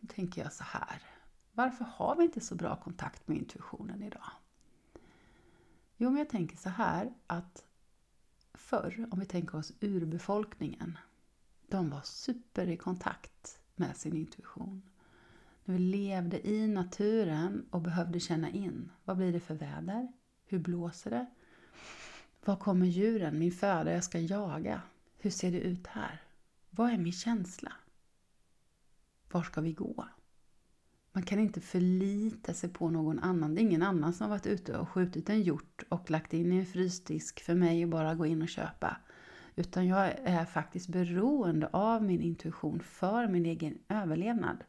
Då 0.00 0.14
tänker 0.14 0.42
jag 0.42 0.52
så 0.52 0.64
här. 0.64 1.02
Varför 1.52 1.84
har 1.84 2.16
vi 2.16 2.24
inte 2.24 2.40
så 2.40 2.54
bra 2.54 2.76
kontakt 2.76 3.28
med 3.28 3.38
intuitionen 3.38 4.02
idag? 4.02 4.30
Jo, 5.96 6.10
men 6.10 6.18
jag 6.18 6.28
tänker 6.28 6.56
så 6.56 6.68
här 6.68 7.12
att 7.26 7.64
förr, 8.54 9.08
om 9.10 9.20
vi 9.20 9.26
tänker 9.26 9.58
oss 9.58 9.72
urbefolkningen, 9.80 10.98
de 11.66 11.90
var 11.90 12.00
super 12.00 12.66
i 12.66 12.76
kontakt 12.76 13.60
med 13.76 13.96
sin 13.96 14.16
intuition. 14.16 14.82
När 15.64 15.74
vi 15.74 15.80
levde 15.80 16.48
i 16.48 16.68
naturen 16.68 17.66
och 17.70 17.80
behövde 17.80 18.20
känna 18.20 18.50
in, 18.50 18.90
vad 19.04 19.16
blir 19.16 19.32
det 19.32 19.40
för 19.40 19.54
väder? 19.54 20.12
Hur 20.46 20.58
blåser 20.58 21.10
det? 21.10 21.26
Var 22.44 22.56
kommer 22.56 22.86
djuren, 22.86 23.38
min 23.38 23.52
föda 23.52 23.92
jag 23.92 24.04
ska 24.04 24.18
jaga? 24.18 24.82
Hur 25.18 25.30
ser 25.30 25.52
det 25.52 25.60
ut 25.60 25.86
här? 25.86 26.22
Vad 26.70 26.90
är 26.90 26.98
min 26.98 27.12
känsla? 27.12 27.72
Var 29.30 29.42
ska 29.42 29.60
vi 29.60 29.72
gå? 29.72 30.08
Man 31.12 31.22
kan 31.22 31.38
inte 31.38 31.60
förlita 31.60 32.54
sig 32.54 32.70
på 32.70 32.90
någon 32.90 33.18
annan. 33.18 33.54
Det 33.54 33.60
är 33.60 33.62
ingen 33.62 33.82
annan 33.82 34.12
som 34.12 34.24
har 34.24 34.30
varit 34.30 34.46
ute 34.46 34.76
och 34.76 34.88
skjutit 34.88 35.28
en 35.28 35.42
hjort 35.42 35.82
och 35.88 36.10
lagt 36.10 36.34
in 36.34 36.52
i 36.52 36.56
en 36.56 36.66
frysdisk 36.66 37.40
för 37.40 37.54
mig 37.54 37.84
att 37.84 37.90
bara 37.90 38.14
gå 38.14 38.26
in 38.26 38.42
och 38.42 38.48
köpa. 38.48 38.96
Utan 39.56 39.86
jag 39.86 40.06
är 40.24 40.44
faktiskt 40.44 40.88
beroende 40.88 41.68
av 41.72 42.02
min 42.02 42.22
intuition 42.22 42.80
för 42.80 43.28
min 43.28 43.46
egen 43.46 43.78
överlevnad. 43.88 44.64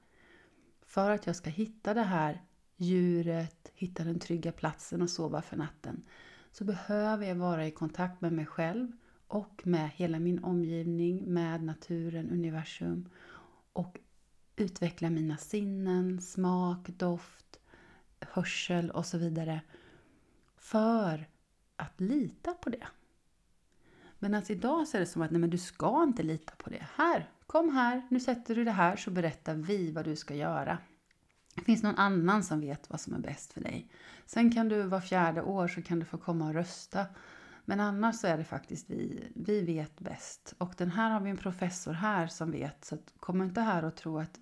För 0.86 1.12
att 1.12 1.28
jag 1.28 1.36
ska 1.36 1.50
hitta 1.50 1.94
det 1.94 2.04
här 2.04 2.44
djuret, 2.78 3.72
hitta 3.74 4.04
den 4.04 4.20
trygga 4.20 4.52
platsen 4.52 5.02
och 5.02 5.10
sova 5.10 5.42
för 5.42 5.58
natten. 5.58 6.04
Så 6.52 6.64
behöver 6.64 7.28
jag 7.28 7.36
vara 7.36 7.68
i 7.68 7.72
kontakt 7.72 8.22
med 8.22 8.34
mig 8.34 8.46
själv 8.46 8.92
och 9.30 9.62
med 9.64 9.90
hela 9.90 10.20
min 10.20 10.44
omgivning, 10.44 11.34
med 11.34 11.64
naturen, 11.64 12.30
universum 12.30 13.10
och 13.74 14.00
utveckla 14.56 15.10
mina 15.10 15.38
sinnen, 15.38 16.22
smak, 16.22 16.88
doft, 16.88 17.60
hörsel 18.20 18.92
och 18.92 19.06
så 19.06 19.18
vidare 19.18 19.62
för 20.58 21.28
att 21.76 22.02
lita 22.02 22.54
på 22.54 22.70
det. 22.70 22.88
Men 24.20 24.36
alltså 24.36 24.54
idag 24.54 24.88
så 24.88 24.98
är 24.98 25.02
det 25.02 25.08
som 25.08 25.22
att 25.22 25.32
nej, 25.32 25.42
men 25.42 25.50
du 25.50 25.58
ska 25.58 26.04
inte 26.04 26.24
lita 26.24 26.54
på 26.58 26.70
det. 26.70 26.88
Här, 26.96 27.30
kom 27.48 27.70
här, 27.70 28.08
nu 28.10 28.20
sätter 28.20 28.56
du 28.56 28.64
det 28.64 28.72
här 28.72 28.96
så 28.96 29.12
berättar 29.12 29.56
vi 29.56 29.92
vad 29.92 30.06
du 30.06 30.16
ska 30.16 30.36
göra. 30.36 30.78
Det 31.56 31.62
finns 31.62 31.84
någon 31.84 31.96
annan 31.96 32.44
som 32.44 32.62
vet 32.62 32.90
vad 32.90 33.02
som 33.02 33.14
är 33.14 33.20
bäst 33.20 33.54
för 33.54 33.62
dig. 33.62 33.92
Sen 34.26 34.52
kan 34.52 34.70
du 34.70 34.84
var 34.84 35.02
fjärde 35.02 35.42
år 35.42 35.68
så 35.68 35.82
kan 35.82 36.00
du 36.00 36.06
få 36.06 36.18
komma 36.18 36.48
och 36.48 36.54
rösta 36.54 37.06
men 37.70 37.80
annars 37.80 38.16
så 38.16 38.28
är 38.28 38.38
det 38.38 38.44
faktiskt 38.44 38.90
vi, 38.90 39.32
vi 39.36 39.62
vet 39.62 40.00
bäst. 40.00 40.54
Och 40.58 40.74
den 40.78 40.92
här 40.92 41.10
har 41.12 41.20
vi 41.20 41.30
en 41.30 41.38
professor 41.38 41.94
här 41.94 42.28
som 42.28 42.52
vet. 42.52 42.86
Så 42.86 42.98
kom 43.20 43.42
inte 43.42 43.62
här 43.62 43.86
och 43.86 43.96
tro 43.96 44.20
att, 44.20 44.40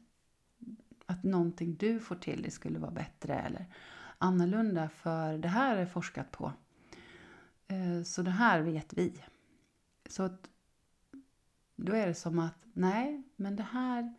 att 1.06 1.24
någonting 1.24 1.76
du 1.76 2.00
får 2.00 2.16
till 2.16 2.42
det 2.42 2.52
skulle 2.52 2.80
vara 2.80 2.92
bättre 2.92 3.36
eller 3.36 3.66
annorlunda. 4.18 4.90
För 4.90 5.38
det 5.38 5.48
här 5.48 5.78
är 5.78 5.86
forskat 5.86 6.32
på. 6.32 6.54
Eh, 7.68 8.04
så 8.04 8.22
det 8.22 8.32
här 8.32 8.62
vet 8.62 8.94
vi. 8.94 9.24
Så 10.10 10.24
att 10.24 10.50
då 11.76 11.94
är 11.94 12.08
det 12.08 12.16
som 12.16 12.40
att 12.40 12.66
nej, 12.74 13.24
men 13.36 13.56
det 13.56 13.68
här 13.72 14.14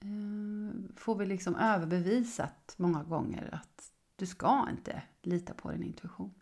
eh, 0.00 0.94
får 0.96 1.14
vi 1.14 1.26
liksom 1.26 1.56
överbevisat 1.56 2.74
många 2.76 3.02
gånger 3.02 3.54
att 3.54 3.92
du 4.16 4.26
ska 4.26 4.66
inte 4.70 5.02
lita 5.22 5.54
på 5.54 5.70
din 5.70 5.82
intuition. 5.82 6.37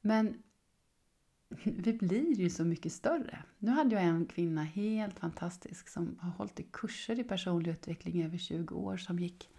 Men 0.00 0.42
vi 1.64 1.92
blir 1.92 2.34
ju 2.34 2.50
så 2.50 2.64
mycket 2.64 2.92
större. 2.92 3.42
Nu 3.58 3.70
hade 3.70 3.94
jag 3.94 4.04
en 4.04 4.26
kvinna, 4.26 4.62
helt 4.62 5.18
fantastisk, 5.18 5.88
som 5.88 6.18
har 6.20 6.30
hållit 6.30 6.60
i 6.60 6.62
kurser 6.62 7.20
i 7.20 7.24
personlig 7.24 7.70
utveckling 7.70 8.14
i 8.14 8.24
över 8.24 8.38
20 8.38 8.74
år, 8.74 8.96
som 8.96 9.18
gick 9.18 9.50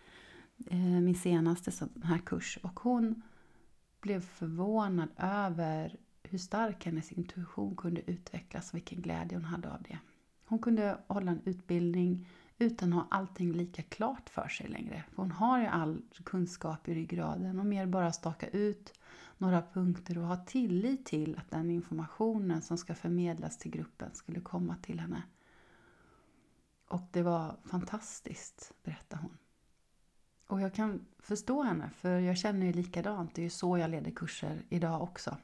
eh, 0.68 0.80
min 0.80 1.16
senaste 1.16 1.72
sån 1.72 2.02
här 2.04 2.18
kurs. 2.18 2.60
Och 2.64 2.80
hon 2.80 3.22
blev 4.02 4.22
förvånad 4.22 5.10
över 5.18 5.96
hur 6.24 6.38
stark 6.38 6.86
hennes 6.86 7.12
intuition 7.12 7.76
kunde 7.76 8.12
utvecklas 8.12 8.70
och 8.70 8.76
vilken 8.76 9.02
glädje 9.02 9.38
hon 9.38 9.46
hade 9.46 9.72
av 9.72 9.84
det. 9.84 10.00
Hon 10.46 10.60
kunde 10.60 10.98
hålla 11.08 11.32
en 11.32 11.42
utbildning 11.46 12.28
utan 12.60 12.94
att 12.94 13.00
ha 13.00 13.08
allting 13.18 13.52
lika 13.52 13.82
klart 13.82 14.30
för 14.30 14.48
sig 14.48 14.68
längre. 14.68 15.04
För 15.10 15.22
hon 15.22 15.32
har 15.32 15.60
ju 15.60 15.66
all 15.66 16.02
kunskap 16.24 16.88
i 16.88 16.94
ryggraden 16.94 17.60
och 17.60 17.66
mer 17.66 17.86
bara 17.86 18.12
staka 18.12 18.48
ut 18.48 18.94
några 19.42 19.62
punkter 19.62 20.18
och 20.18 20.28
ha 20.28 20.36
tillit 20.36 21.06
till 21.06 21.38
att 21.38 21.52
den 21.52 21.70
informationen 21.70 22.62
som 22.62 22.78
ska 22.78 22.96
förmedlas 22.96 23.58
till 23.58 23.72
gruppen 23.72 24.10
skulle 24.14 24.40
komma 24.40 24.76
till 24.82 25.00
henne. 25.00 25.24
Och 26.88 27.02
det 27.12 27.22
var 27.22 27.56
fantastiskt, 27.66 28.74
berättar 28.84 29.18
hon. 29.18 29.38
Och 30.48 30.62
jag 30.62 30.74
kan 30.74 31.06
förstå 31.20 31.64
henne, 31.64 31.90
för 31.90 32.20
jag 32.20 32.38
känner 32.38 32.66
ju 32.66 32.74
likadant. 32.74 33.36
Det 33.36 33.42
är 33.42 33.44
ju 33.44 33.50
så 33.50 33.78
jag 33.78 33.90
leder 33.90 34.12
kurser 34.12 34.64
idag 34.70 35.02
också. 35.02 35.38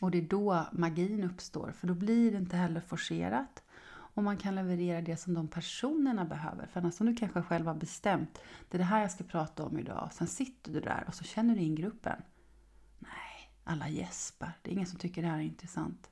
Och 0.00 0.10
det 0.10 0.18
är 0.18 0.28
då 0.28 0.66
magin 0.72 1.24
uppstår, 1.24 1.72
för 1.72 1.86
då 1.86 1.94
blir 1.94 2.32
det 2.32 2.38
inte 2.38 2.56
heller 2.56 2.80
forcerat. 2.80 3.62
Och 3.86 4.22
man 4.22 4.36
kan 4.36 4.54
leverera 4.54 5.00
det 5.00 5.16
som 5.16 5.34
de 5.34 5.48
personerna 5.48 6.24
behöver. 6.24 6.66
För 6.66 6.80
annars 6.80 6.94
som 6.94 7.06
du 7.06 7.16
kanske 7.16 7.42
själv 7.42 7.66
har 7.66 7.74
bestämt, 7.74 8.40
det 8.68 8.76
är 8.76 8.78
det 8.78 8.84
här 8.84 9.00
jag 9.00 9.10
ska 9.10 9.24
prata 9.24 9.64
om 9.64 9.78
idag. 9.78 10.08
Sen 10.12 10.26
sitter 10.26 10.72
du 10.72 10.80
där 10.80 11.04
och 11.06 11.14
så 11.14 11.24
känner 11.24 11.54
du 11.54 11.60
in 11.60 11.74
gruppen. 11.74 12.22
Alla 13.64 13.88
gäspar. 13.88 14.52
Det 14.62 14.70
är 14.70 14.72
ingen 14.72 14.86
som 14.86 14.98
tycker 14.98 15.22
det 15.22 15.28
här 15.28 15.38
är 15.38 15.42
intressant. 15.42 16.10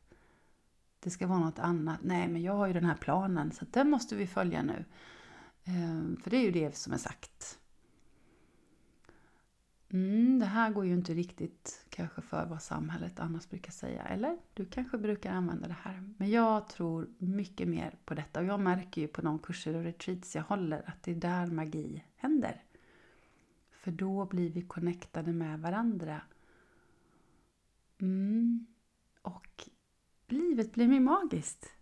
Det 1.00 1.10
ska 1.10 1.26
vara 1.26 1.38
något 1.38 1.58
annat. 1.58 1.98
Nej, 2.02 2.28
men 2.28 2.42
jag 2.42 2.52
har 2.52 2.66
ju 2.66 2.72
den 2.72 2.84
här 2.84 2.96
planen 2.96 3.52
så 3.52 3.64
den 3.70 3.90
måste 3.90 4.16
vi 4.16 4.26
följa 4.26 4.62
nu. 4.62 4.84
Ehm, 5.64 6.16
för 6.22 6.30
det 6.30 6.36
är 6.36 6.42
ju 6.42 6.50
det 6.50 6.76
som 6.76 6.92
är 6.92 6.98
sagt. 6.98 7.58
Mm, 9.88 10.38
det 10.38 10.46
här 10.46 10.70
går 10.70 10.86
ju 10.86 10.92
inte 10.92 11.14
riktigt 11.14 11.86
kanske 11.88 12.22
för 12.22 12.46
vad 12.46 12.62
samhället 12.62 13.20
annars 13.20 13.48
brukar 13.48 13.72
säga. 13.72 14.02
Eller 14.02 14.38
du 14.54 14.64
kanske 14.64 14.98
brukar 14.98 15.32
använda 15.32 15.68
det 15.68 15.76
här. 15.82 16.14
Men 16.18 16.30
jag 16.30 16.68
tror 16.68 17.08
mycket 17.18 17.68
mer 17.68 17.94
på 18.04 18.14
detta. 18.14 18.40
Och 18.40 18.46
jag 18.46 18.60
märker 18.60 19.00
ju 19.00 19.08
på 19.08 19.20
de 19.20 19.38
kurser 19.38 19.76
och 19.76 19.84
retreats 19.84 20.36
jag 20.36 20.42
håller 20.42 20.82
att 20.86 21.02
det 21.02 21.10
är 21.10 21.14
där 21.14 21.46
magi 21.46 22.04
händer. 22.16 22.62
För 23.70 23.90
då 23.90 24.24
blir 24.24 24.50
vi 24.50 24.62
connectade 24.62 25.32
med 25.32 25.60
varandra 25.60 26.20
Mm. 28.02 28.66
Och 29.22 29.68
livet 30.28 30.72
blir 30.72 30.88
mer 30.88 31.00
magiskt. 31.00 31.72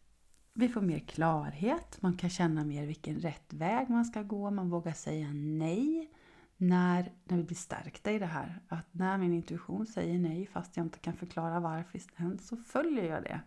Vi 0.52 0.68
får 0.68 0.80
mer 0.80 0.98
klarhet, 0.98 2.02
man 2.02 2.16
kan 2.16 2.30
känna 2.30 2.64
mer 2.64 2.86
vilken 2.86 3.18
rätt 3.18 3.52
väg 3.52 3.90
man 3.90 4.04
ska 4.04 4.22
gå, 4.22 4.50
man 4.50 4.70
vågar 4.70 4.92
säga 4.92 5.32
nej 5.32 6.10
när, 6.56 7.12
när 7.24 7.36
vi 7.36 7.42
blir 7.42 7.56
stärkta 7.56 8.12
i 8.12 8.18
det 8.18 8.26
här. 8.26 8.60
Att 8.68 8.94
när 8.94 9.18
min 9.18 9.32
intuition 9.32 9.86
säger 9.86 10.18
nej 10.18 10.46
fast 10.46 10.76
jag 10.76 10.86
inte 10.86 10.98
kan 10.98 11.16
förklara 11.16 11.60
varför 11.60 12.00
så 12.38 12.56
följer 12.56 13.04
jag 13.04 13.22
det. 13.22 13.40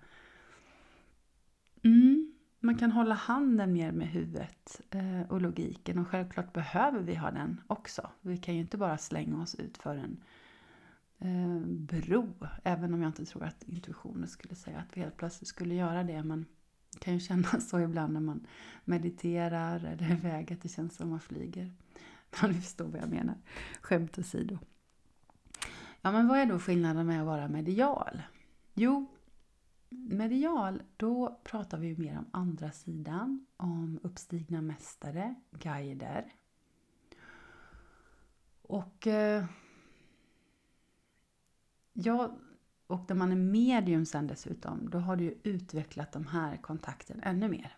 Mm, 1.84 2.34
man 2.60 2.78
kan 2.78 2.92
hålla 2.92 3.16
handen 3.16 3.74
mer 3.74 3.92
med 3.92 4.08
huvudet 4.08 4.82
eh, 4.90 5.32
och 5.32 5.42
logiken 5.42 6.00
och 6.00 6.08
självklart 6.08 6.54
behöver 6.54 7.00
vi 7.00 7.16
ha 7.16 7.32
den 7.32 7.62
också. 7.68 8.10
Vi 8.22 8.38
kan 8.38 8.54
ju 8.54 8.60
inte 8.62 8.78
bara 8.78 8.98
slänga 8.98 9.42
oss 9.42 9.56
ut 9.56 9.78
för 9.78 9.96
en 9.96 10.24
eh, 11.24 11.60
bro, 11.66 12.34
även 12.64 12.94
om 12.94 13.02
jag 13.02 13.10
inte 13.10 13.26
tror 13.26 13.44
att 13.44 13.64
intuitionen 13.64 14.28
skulle 14.28 14.56
säga 14.56 14.78
att 14.78 14.98
vi 14.98 15.02
helt 15.02 15.18
plötsligt 15.18 15.48
skulle 15.48 15.76
göra 15.76 16.04
det. 16.04 16.24
Men 16.24 16.46
det 16.94 17.00
kan 17.00 17.14
ju 17.14 17.20
kännas 17.20 17.70
så 17.70 17.80
ibland 17.80 18.14
när 18.14 18.20
man 18.20 18.48
mediterar 18.86 19.76
eller 19.76 20.12
är 20.12 20.12
iväg 20.12 20.54
att 20.54 20.62
det 20.62 20.70
känns 20.70 20.96
som 20.96 21.10
man 21.10 21.20
flyger. 21.20 21.74
Ja, 22.42 22.48
ni 22.48 22.54
förstår 22.54 22.86
vad 22.86 23.02
jag 23.02 23.10
menar. 23.10 23.36
Skämt 23.82 24.18
åsido. 24.18 24.60
Ja, 26.02 26.12
men 26.12 26.28
vad 26.28 26.40
är 26.40 26.46
då 26.46 26.60
skillnaden 26.60 27.08
med 27.08 27.20
att 27.20 27.26
vara 27.26 27.48
medial? 27.48 28.22
Jo, 28.74 29.08
medial, 29.90 30.84
då 30.98 31.40
pratar 31.44 31.78
vi 31.78 31.88
ju 31.88 31.98
mer 31.98 32.18
om 32.18 32.26
andra 32.32 32.72
sidan, 32.72 33.46
om 33.58 34.00
uppstigna 34.04 34.62
mästare, 34.62 35.36
guider. 35.52 36.34
Och 38.62 39.08
eh, 39.08 39.46
ja, 41.94 42.38
och 42.88 43.06
när 43.10 43.16
man 43.16 43.32
är 43.32 43.36
medium 43.36 44.06
sen 44.06 44.28
dessutom, 44.28 44.90
då 44.90 44.98
har 44.98 45.16
du 45.16 45.24
ju 45.24 45.38
utvecklat 45.44 46.12
de 46.12 46.28
här 46.28 46.58
kontakten 46.58 47.20
ännu 47.24 47.50
mer. 47.50 47.78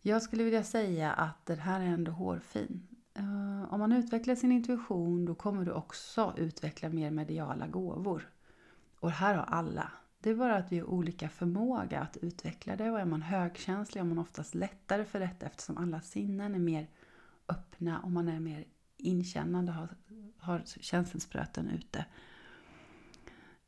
Jag 0.00 0.22
skulle 0.22 0.44
vilja 0.44 0.64
säga 0.64 1.12
att 1.12 1.46
det 1.46 1.54
här 1.54 1.80
är 1.80 1.84
ändå 1.84 2.12
hårfin. 2.12 2.86
Eh, 3.14 3.74
om 3.74 3.80
man 3.80 3.92
utvecklar 3.92 4.34
sin 4.34 4.52
intuition 4.52 5.24
då 5.24 5.34
kommer 5.34 5.64
du 5.64 5.72
också 5.72 6.34
utveckla 6.36 6.88
mer 6.88 7.10
mediala 7.10 7.66
gåvor. 7.66 8.30
Och 9.00 9.10
här 9.10 9.34
har 9.34 9.44
alla. 9.44 9.92
Det 10.18 10.30
är 10.30 10.34
bara 10.34 10.56
att 10.56 10.72
vi 10.72 10.78
har 10.78 10.86
olika 10.86 11.28
förmåga 11.28 12.00
att 12.00 12.16
utveckla 12.16 12.76
det 12.76 12.90
och 12.90 13.00
är 13.00 13.04
man 13.04 13.22
högkänslig 13.22 14.00
har 14.00 14.08
man 14.08 14.18
oftast 14.18 14.54
lättare 14.54 15.04
för 15.04 15.20
detta 15.20 15.46
eftersom 15.46 15.78
alla 15.78 16.00
sinnen 16.00 16.54
är 16.54 16.58
mer 16.58 16.88
öppna 17.48 18.00
och 18.00 18.10
man 18.10 18.28
är 18.28 18.40
mer 18.40 18.64
inkännande 18.96 19.72
och 19.72 19.78
har, 19.78 19.96
har 20.38 20.62
känselspröten 20.66 21.68
ute. 21.70 22.04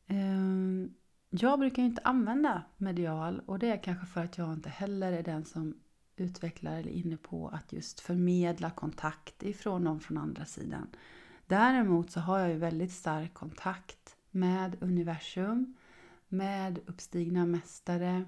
Ehm, 0.08 0.94
jag 1.30 1.58
brukar 1.58 1.82
inte 1.82 2.00
använda 2.04 2.62
medial 2.76 3.42
och 3.46 3.58
det 3.58 3.70
är 3.70 3.82
kanske 3.82 4.06
för 4.06 4.24
att 4.24 4.38
jag 4.38 4.52
inte 4.52 4.68
heller 4.68 5.12
är 5.12 5.22
den 5.22 5.44
som 5.44 5.74
utvecklar 6.16 6.72
eller 6.72 6.90
är 6.90 6.94
inne 6.94 7.16
på 7.16 7.48
att 7.48 7.72
just 7.72 8.00
förmedla 8.00 8.70
kontakt 8.70 9.42
ifrån 9.42 9.84
någon 9.84 10.00
från 10.00 10.18
andra 10.18 10.44
sidan. 10.44 10.86
Däremot 11.46 12.10
så 12.10 12.20
har 12.20 12.38
jag 12.38 12.50
ju 12.50 12.56
väldigt 12.56 12.92
stark 12.92 13.34
kontakt 13.34 14.16
med 14.30 14.76
universum, 14.80 15.76
med 16.28 16.78
uppstigna 16.86 17.46
mästare, 17.46 18.24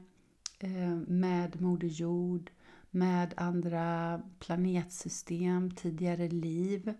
eh, 0.58 0.96
med 1.06 1.60
Moder 1.60 1.88
Jord, 1.88 2.50
med 2.90 3.34
andra 3.36 4.20
planetsystem, 4.38 5.70
tidigare 5.70 6.28
liv. 6.28 6.94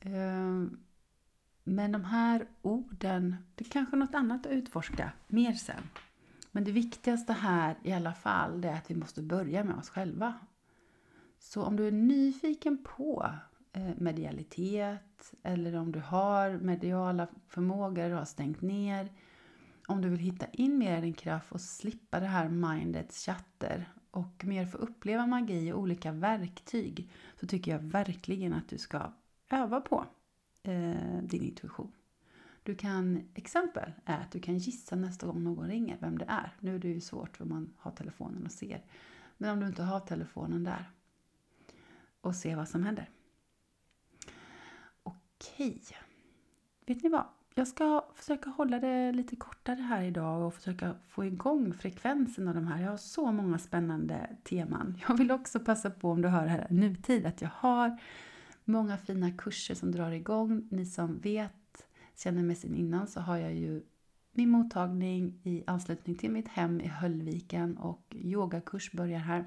Ehm, 0.00 0.78
men 1.64 1.92
de 1.92 2.04
här 2.04 2.46
orden, 2.62 3.36
det 3.54 3.66
är 3.66 3.70
kanske 3.70 3.96
något 3.96 4.14
annat 4.14 4.46
att 4.46 4.52
utforska 4.52 5.12
mer 5.28 5.52
sen. 5.52 5.82
Men 6.52 6.64
det 6.64 6.72
viktigaste 6.72 7.32
här 7.32 7.78
i 7.82 7.92
alla 7.92 8.12
fall, 8.12 8.60
det 8.60 8.68
är 8.68 8.76
att 8.76 8.90
vi 8.90 8.94
måste 8.94 9.22
börja 9.22 9.64
med 9.64 9.76
oss 9.76 9.88
själva. 9.88 10.34
Så 11.38 11.62
om 11.62 11.76
du 11.76 11.86
är 11.86 11.92
nyfiken 11.92 12.84
på 12.84 13.30
eh, 13.72 13.90
medialitet 13.98 15.34
eller 15.42 15.76
om 15.76 15.92
du 15.92 16.00
har 16.00 16.50
mediala 16.50 17.26
förmågor 17.48 18.10
och 18.10 18.18
har 18.18 18.24
stängt 18.24 18.62
ner. 18.62 19.08
Om 19.86 20.02
du 20.02 20.08
vill 20.08 20.18
hitta 20.18 20.46
in 20.46 20.78
mer 20.78 20.98
i 20.98 21.00
din 21.00 21.14
kraft 21.14 21.52
och 21.52 21.60
slippa 21.60 22.20
det 22.20 22.26
här 22.26 22.48
mindets 22.48 23.26
chatter 23.26 23.92
och 24.10 24.44
mer 24.44 24.66
få 24.66 24.78
uppleva 24.78 25.26
magi 25.26 25.72
och 25.72 25.78
olika 25.78 26.12
verktyg 26.12 27.10
så 27.40 27.46
tycker 27.46 27.72
jag 27.72 27.78
verkligen 27.78 28.52
att 28.52 28.68
du 28.68 28.78
ska 28.78 29.12
öva 29.50 29.80
på 29.80 30.06
eh, 30.62 31.22
din 31.22 31.42
intuition. 31.42 31.92
Du 32.62 32.74
kan, 32.74 33.28
exempel 33.34 33.92
är 34.04 34.20
att 34.20 34.32
du 34.32 34.40
kan 34.40 34.58
gissa 34.58 34.96
nästa 34.96 35.26
gång 35.26 35.44
någon 35.44 35.68
ringer 35.68 35.98
vem 36.00 36.18
det 36.18 36.24
är. 36.28 36.56
Nu 36.60 36.74
är 36.74 36.78
det 36.78 36.88
ju 36.88 37.00
svårt 37.00 37.36
för 37.36 37.44
man 37.44 37.72
har 37.78 37.90
telefonen 37.90 38.44
och 38.44 38.52
ser. 38.52 38.84
Men 39.38 39.50
om 39.50 39.60
du 39.60 39.66
inte 39.66 39.82
har 39.82 40.00
telefonen 40.00 40.64
där. 40.64 40.90
Och 42.20 42.36
se 42.36 42.54
vad 42.56 42.68
som 42.68 42.84
händer. 42.84 43.10
Okej. 45.02 45.82
Vet 46.86 47.02
ni 47.02 47.08
vad? 47.08 47.24
Jag 47.54 47.68
ska 47.68 48.06
försöka 48.14 48.50
hålla 48.50 48.78
det 48.78 49.12
lite 49.12 49.36
kortare 49.36 49.80
här 49.80 50.02
idag 50.02 50.46
och 50.46 50.54
försöka 50.54 50.94
få 51.08 51.24
igång 51.24 51.72
frekvensen 51.72 52.48
av 52.48 52.54
de 52.54 52.66
här. 52.66 52.82
Jag 52.82 52.90
har 52.90 52.96
så 52.96 53.32
många 53.32 53.58
spännande 53.58 54.36
teman. 54.44 54.98
Jag 55.08 55.16
vill 55.18 55.30
också 55.32 55.60
passa 55.60 55.90
på 55.90 56.10
om 56.10 56.22
du 56.22 56.28
hör 56.28 56.46
här 56.46 56.66
nutid 56.70 57.26
att 57.26 57.42
jag 57.42 57.50
har 57.54 57.98
många 58.70 58.98
fina 58.98 59.30
kurser 59.30 59.74
som 59.74 59.92
drar 59.92 60.10
igång. 60.10 60.68
Ni 60.70 60.86
som 60.86 61.18
vet 61.18 61.52
känner 62.16 62.42
mig 62.42 62.56
sedan 62.56 62.74
innan 62.74 63.06
så 63.06 63.20
har 63.20 63.36
jag 63.36 63.54
ju 63.54 63.82
min 64.32 64.50
mottagning 64.50 65.40
i 65.42 65.64
anslutning 65.66 66.16
till 66.16 66.30
mitt 66.30 66.48
hem 66.48 66.80
i 66.80 66.88
Höllviken 66.88 67.76
och 67.76 68.06
yogakurs 68.10 68.92
börjar 68.92 69.18
här 69.18 69.44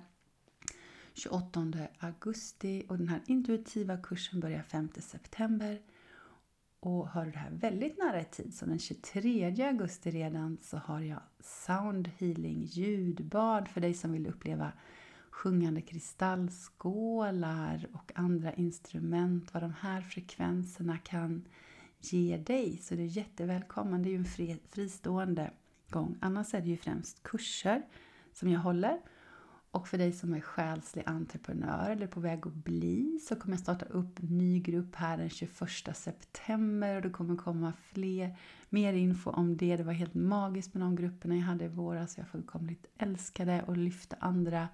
28 1.14 1.88
augusti 2.00 2.86
och 2.90 2.98
den 2.98 3.08
här 3.08 3.22
intuitiva 3.26 3.98
kursen 3.98 4.40
börjar 4.40 4.62
5 4.62 4.90
september. 5.00 5.82
Och 6.80 7.10
har 7.10 7.26
du 7.26 7.32
det 7.32 7.38
här 7.38 7.52
väldigt 7.52 7.98
nära 7.98 8.22
i 8.22 8.26
tid, 8.26 8.54
så 8.54 8.66
den 8.66 8.80
23 8.80 9.68
augusti 9.68 10.12
redan, 10.12 10.58
så 10.62 10.78
har 10.78 11.00
jag 11.00 11.20
sound 11.40 12.10
healing, 12.18 12.64
ljudbad 12.64 13.68
för 13.68 13.82
dig 13.82 13.94
som 13.94 14.12
vill 14.12 14.28
uppleva 14.28 14.72
sjungande 15.34 15.82
kristallskålar 15.82 17.88
och 17.94 18.12
andra 18.16 18.54
instrument, 18.54 19.54
vad 19.54 19.64
de 19.64 19.74
här 19.80 20.02
frekvenserna 20.02 20.98
kan 20.98 21.48
ge 22.00 22.38
dig. 22.38 22.78
Så 22.78 22.96
det 22.96 23.02
är 23.02 23.18
jättevälkommen. 23.18 24.04
Det 24.04 24.10
är 24.10 24.12
ju 24.12 24.18
en 24.18 24.26
fri, 24.26 24.60
fristående 24.70 25.52
gång. 25.90 26.18
Annars 26.22 26.54
är 26.54 26.62
det 26.62 26.70
ju 26.70 26.78
främst 26.78 27.24
kurser 27.24 27.82
som 28.34 28.50
jag 28.50 28.60
håller. 28.60 29.00
Och 29.72 29.88
för 29.88 29.98
dig 29.98 30.14
som 30.14 30.34
är 30.34 30.42
själslig 30.42 31.04
entreprenör 31.06 31.90
eller 31.90 32.08
på 32.08 32.20
väg 32.20 32.48
att 32.48 32.54
bli 32.54 33.20
så 33.28 33.36
kommer 33.36 33.56
jag 33.56 33.62
starta 33.62 33.86
upp 33.86 34.20
en 34.20 34.38
ny 34.38 34.60
grupp 34.60 34.96
här 34.96 35.18
den 35.18 35.30
21 35.30 35.52
september 35.94 36.96
och 36.96 37.02
det 37.02 37.10
kommer 37.10 37.36
komma 37.36 37.74
fler, 37.82 38.38
mer 38.70 38.94
info 38.94 39.32
om 39.32 39.58
det. 39.58 39.78
Det 39.78 39.84
var 39.84 39.94
helt 39.94 40.14
magiskt 40.14 40.74
med 40.74 40.84
de 40.84 40.96
grupperna 40.96 41.36
jag 41.36 41.44
hade 41.44 41.66
i 41.66 41.68
våras. 41.68 42.18
Jag 42.18 42.28
fullkomligt 42.28 42.86
älskade 42.98 43.64
och 43.68 43.78
lyfte 43.78 44.16
andra. 44.20 44.68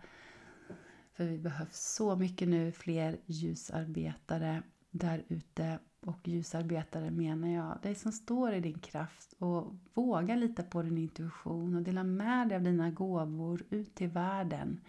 För 1.20 1.26
vi 1.26 1.38
behövs 1.38 1.94
så 1.96 2.16
mycket 2.16 2.48
nu, 2.48 2.72
fler 2.72 3.18
ljusarbetare 3.26 4.64
där 4.92 5.24
ute 5.28 5.80
och 6.00 6.28
ljusarbetare 6.28 7.12
menar 7.12 7.48
jag 7.48 7.82
dig 7.82 7.96
som 7.96 8.12
står 8.12 8.54
i 8.54 8.60
din 8.60 8.80
kraft 8.80 9.34
och 9.40 9.76
vågar 9.94 10.38
lita 10.38 10.64
på 10.64 10.82
din 10.82 10.98
intuition 10.98 11.76
och 11.76 11.82
dela 11.82 12.04
med 12.04 12.48
dig 12.48 12.56
av 12.56 12.64
dina 12.64 12.90
gåvor 12.92 13.64
ut 13.70 13.96
till 13.96 14.10
världen. 14.10 14.82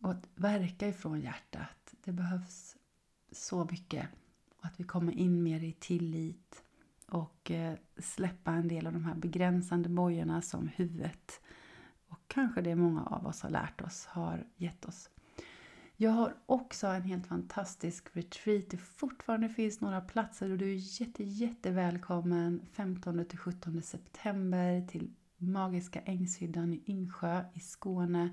Och 0.00 0.10
att 0.10 0.28
verka 0.34 0.88
ifrån 0.88 1.20
hjärtat. 1.20 1.94
Det 2.04 2.12
behövs 2.12 2.76
så 3.32 3.64
mycket. 3.70 4.08
Och 4.58 4.64
Att 4.64 4.80
vi 4.80 4.84
kommer 4.84 5.12
in 5.12 5.42
mer 5.42 5.60
i 5.64 5.72
tillit 5.72 6.62
och 7.06 7.50
eh, 7.50 7.74
släppa 7.98 8.52
en 8.52 8.68
del 8.68 8.86
av 8.86 8.92
de 8.92 9.04
här 9.04 9.14
begränsande 9.14 9.88
bojorna 9.88 10.42
som 10.42 10.68
huvudet 10.68 11.40
och 12.08 12.18
kanske 12.26 12.60
det 12.60 12.74
många 12.74 13.04
av 13.04 13.26
oss 13.26 13.42
har 13.42 13.50
lärt 13.50 13.80
oss 13.80 14.06
har 14.06 14.46
gett 14.56 14.84
oss. 14.84 15.10
Jag 15.96 16.10
har 16.10 16.34
också 16.46 16.86
en 16.86 17.02
helt 17.02 17.26
fantastisk 17.26 18.08
retreat. 18.12 18.70
Det 18.70 18.76
fortfarande 18.76 19.48
finns 19.48 19.80
några 19.80 20.00
platser 20.00 20.50
och 20.50 20.58
du 20.58 20.70
är 20.70 21.00
jätte, 21.00 21.24
jätte 21.24 21.70
välkommen 21.70 22.66
15 22.72 23.24
17 23.38 23.82
september 23.82 24.86
till 24.86 25.10
Magiska 25.36 26.00
Ängshyddan 26.00 26.74
i 26.74 26.82
Yngsjö 26.86 27.44
i 27.54 27.60
Skåne. 27.60 28.28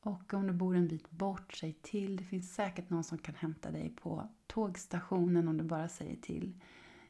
Och 0.00 0.34
om 0.34 0.46
du 0.46 0.52
bor 0.52 0.76
en 0.76 0.88
bit 0.88 1.10
bort, 1.10 1.52
säg 1.52 1.72
till. 1.72 2.16
Det 2.16 2.24
finns 2.24 2.54
säkert 2.54 2.90
någon 2.90 3.04
som 3.04 3.18
kan 3.18 3.34
hämta 3.34 3.70
dig 3.70 3.96
på 4.02 4.28
tågstationen 4.46 5.48
om 5.48 5.56
du 5.56 5.64
bara 5.64 5.88
säger 5.88 6.16
till 6.16 6.60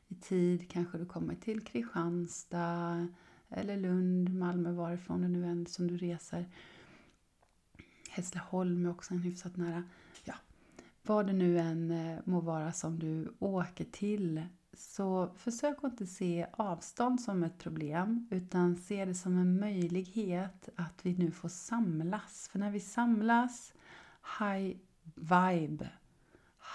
i 0.08 0.14
tid. 0.14 0.70
Kanske 0.70 0.98
du 0.98 1.06
kommer 1.06 1.34
till 1.34 1.64
Kristianstad 1.64 3.08
eller 3.52 3.76
Lund, 3.76 4.34
Malmö, 4.34 4.72
varifrån 4.72 5.22
det 5.22 5.28
nu 5.28 5.46
än 5.46 5.66
som 5.66 5.86
du 5.86 5.96
reser. 5.96 6.48
Hässleholm 8.10 8.86
är 8.86 8.90
också 8.90 9.14
en 9.14 9.20
hyfsat 9.20 9.56
nära. 9.56 9.84
Ja, 10.24 10.34
vad 11.02 11.26
det 11.26 11.32
nu 11.32 11.58
än 11.58 11.90
eh, 11.90 12.18
må 12.24 12.40
vara 12.40 12.72
som 12.72 12.98
du 12.98 13.34
åker 13.38 13.84
till 13.84 14.42
Så 14.72 15.30
försök 15.36 15.76
att 15.78 15.92
inte 15.92 16.06
se 16.06 16.46
avstånd 16.52 17.20
som 17.20 17.42
ett 17.42 17.58
problem 17.58 18.28
utan 18.30 18.76
se 18.76 19.04
det 19.04 19.14
som 19.14 19.38
en 19.38 19.60
möjlighet 19.60 20.68
att 20.76 21.06
vi 21.06 21.16
nu 21.18 21.30
får 21.30 21.48
samlas. 21.48 22.48
För 22.52 22.58
när 22.58 22.70
vi 22.70 22.80
samlas, 22.80 23.74
high 24.40 24.76
vibe, 25.14 25.88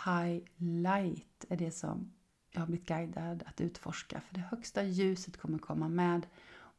high 0.05 0.43
light 0.57 1.45
är 1.49 1.57
det 1.57 1.71
som 1.71 2.11
jag 2.51 2.61
har 2.61 2.67
blivit 2.67 2.87
guidad 2.87 3.43
att 3.45 3.61
utforska. 3.61 4.21
För 4.21 4.35
det 4.35 4.41
högsta 4.41 4.83
ljuset 4.83 5.37
kommer 5.37 5.57
komma 5.57 5.87
med 5.87 6.27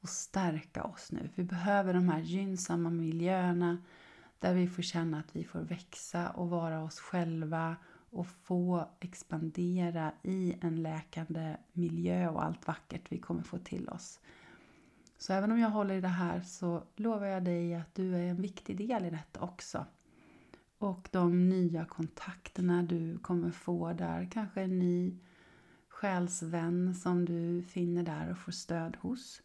och 0.01 0.09
stärka 0.09 0.85
oss 0.85 1.13
nu. 1.13 1.31
Vi 1.35 1.45
behöver 1.45 1.95
de 1.95 2.09
här 2.09 2.21
gynnsamma 2.21 2.91
miljöerna 2.91 3.79
där 4.39 4.55
vi 4.55 4.69
får 4.69 4.83
känna 4.83 5.19
att 5.19 5.37
vi 5.37 5.45
får 5.45 5.61
växa 5.61 6.31
och 6.31 6.51
vara 6.51 6.83
oss 6.83 7.01
själva 7.01 7.77
och 8.11 8.27
få 8.27 8.91
expandera 9.01 10.13
i 10.23 10.57
en 10.61 10.83
läkande 10.83 11.57
miljö 11.73 12.29
och 12.29 12.45
allt 12.45 12.67
vackert 12.67 13.13
vi 13.13 13.19
kommer 13.19 13.43
få 13.43 13.59
till 13.59 13.89
oss. 13.89 14.21
Så 15.19 15.33
även 15.33 15.53
om 15.53 15.59
jag 15.59 15.71
håller 15.71 15.95
i 15.95 16.01
det 16.01 16.09
här 16.09 16.41
så 16.41 16.85
lovar 16.97 17.27
jag 17.27 17.45
dig 17.45 17.75
att 17.75 17.95
du 17.95 18.15
är 18.15 18.23
en 18.23 18.43
viktig 18.43 18.77
del 18.77 19.05
i 19.05 19.11
detta 19.11 19.41
också. 19.41 19.87
Och 20.79 21.09
de 21.13 21.49
nya 21.49 21.85
kontakterna 21.85 22.83
du 22.83 23.19
kommer 23.19 23.51
få 23.51 23.93
där, 23.93 24.31
kanske 24.33 24.63
en 24.63 24.79
ny 24.79 25.19
själsvän 25.89 26.95
som 26.95 27.25
du 27.25 27.63
finner 27.63 28.03
där 28.03 28.31
och 28.31 28.39
får 28.39 28.53
stöd 28.53 28.97
hos. 28.97 29.43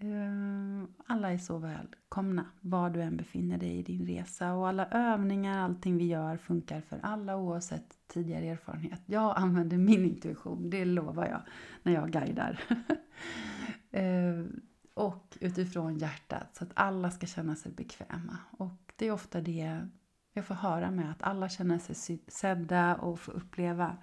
Ehm, 0.00 0.88
alla 1.06 1.32
är 1.32 1.38
så 1.38 1.58
välkomna 1.58 2.46
var 2.60 2.90
du 2.90 3.02
än 3.02 3.16
befinner 3.16 3.58
dig 3.58 3.78
i 3.78 3.82
din 3.82 4.06
resa 4.06 4.54
och 4.54 4.68
alla 4.68 4.86
övningar, 4.86 5.58
allting 5.58 5.96
vi 5.96 6.06
gör 6.06 6.36
funkar 6.36 6.80
för 6.80 7.00
alla 7.02 7.36
oavsett 7.36 7.98
tidigare 8.06 8.46
erfarenhet. 8.46 9.02
Jag 9.06 9.38
använder 9.38 9.78
min 9.78 10.04
intuition, 10.04 10.70
det 10.70 10.84
lovar 10.84 11.26
jag, 11.26 11.42
när 11.82 11.92
jag 11.92 12.10
guidar. 12.10 12.64
Ehm, 13.90 14.60
och 14.94 15.38
utifrån 15.40 15.98
hjärtat 15.98 16.56
så 16.56 16.64
att 16.64 16.70
alla 16.74 17.10
ska 17.10 17.26
känna 17.26 17.56
sig 17.56 17.72
bekväma. 17.72 18.38
Och 18.50 18.92
det 18.96 19.06
är 19.06 19.12
ofta 19.12 19.40
det 19.40 19.88
jag 20.32 20.44
får 20.44 20.54
höra 20.54 20.90
med 20.90 21.10
att 21.10 21.22
alla 21.22 21.48
känner 21.48 21.78
sig 21.78 22.20
sedda 22.28 22.96
och 22.96 23.20
får 23.20 23.32
uppleva 23.32 23.96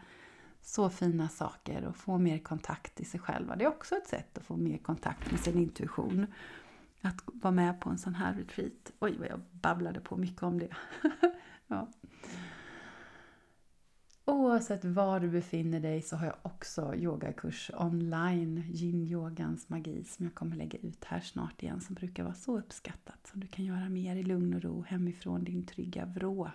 så 0.65 0.89
fina 0.89 1.29
saker 1.29 1.85
och 1.85 1.97
få 1.97 2.17
mer 2.17 2.39
kontakt 2.39 2.99
i 2.99 3.05
sig 3.05 3.19
själva. 3.19 3.55
Det 3.55 3.63
är 3.63 3.69
också 3.69 3.95
ett 3.95 4.07
sätt 4.07 4.37
att 4.37 4.45
få 4.45 4.57
mer 4.57 4.77
kontakt 4.77 5.31
med 5.31 5.39
sin 5.39 5.57
intuition. 5.57 6.27
Att 7.01 7.21
vara 7.25 7.51
med 7.51 7.81
på 7.81 7.89
en 7.89 7.97
sån 7.97 8.15
här 8.15 8.33
retreat. 8.33 8.91
Oj, 8.99 9.17
vad 9.19 9.27
jag 9.27 9.39
babblade 9.51 9.99
på 9.99 10.17
mycket 10.17 10.43
om 10.43 10.59
det. 10.59 10.69
ja. 11.67 11.89
Oavsett 14.25 14.85
var 14.85 15.19
du 15.19 15.29
befinner 15.29 15.79
dig 15.79 16.01
så 16.01 16.15
har 16.15 16.25
jag 16.25 16.35
också 16.41 16.95
yogakurs 16.95 17.71
online, 17.77 18.63
yin-yogans 18.67 19.69
magi, 19.69 20.03
som 20.03 20.25
jag 20.25 20.35
kommer 20.35 20.55
lägga 20.55 20.79
ut 20.79 21.05
här 21.05 21.19
snart 21.19 21.63
igen, 21.63 21.81
som 21.81 21.95
brukar 21.95 22.23
vara 22.23 22.33
så 22.33 22.57
uppskattat. 22.57 23.27
Som 23.27 23.39
du 23.39 23.47
kan 23.47 23.65
göra 23.65 23.89
mer 23.89 24.15
i 24.15 24.23
lugn 24.23 24.53
och 24.53 24.61
ro 24.61 24.83
hemifrån 24.87 25.43
din 25.43 25.65
trygga 25.65 26.05
vrå. 26.05 26.51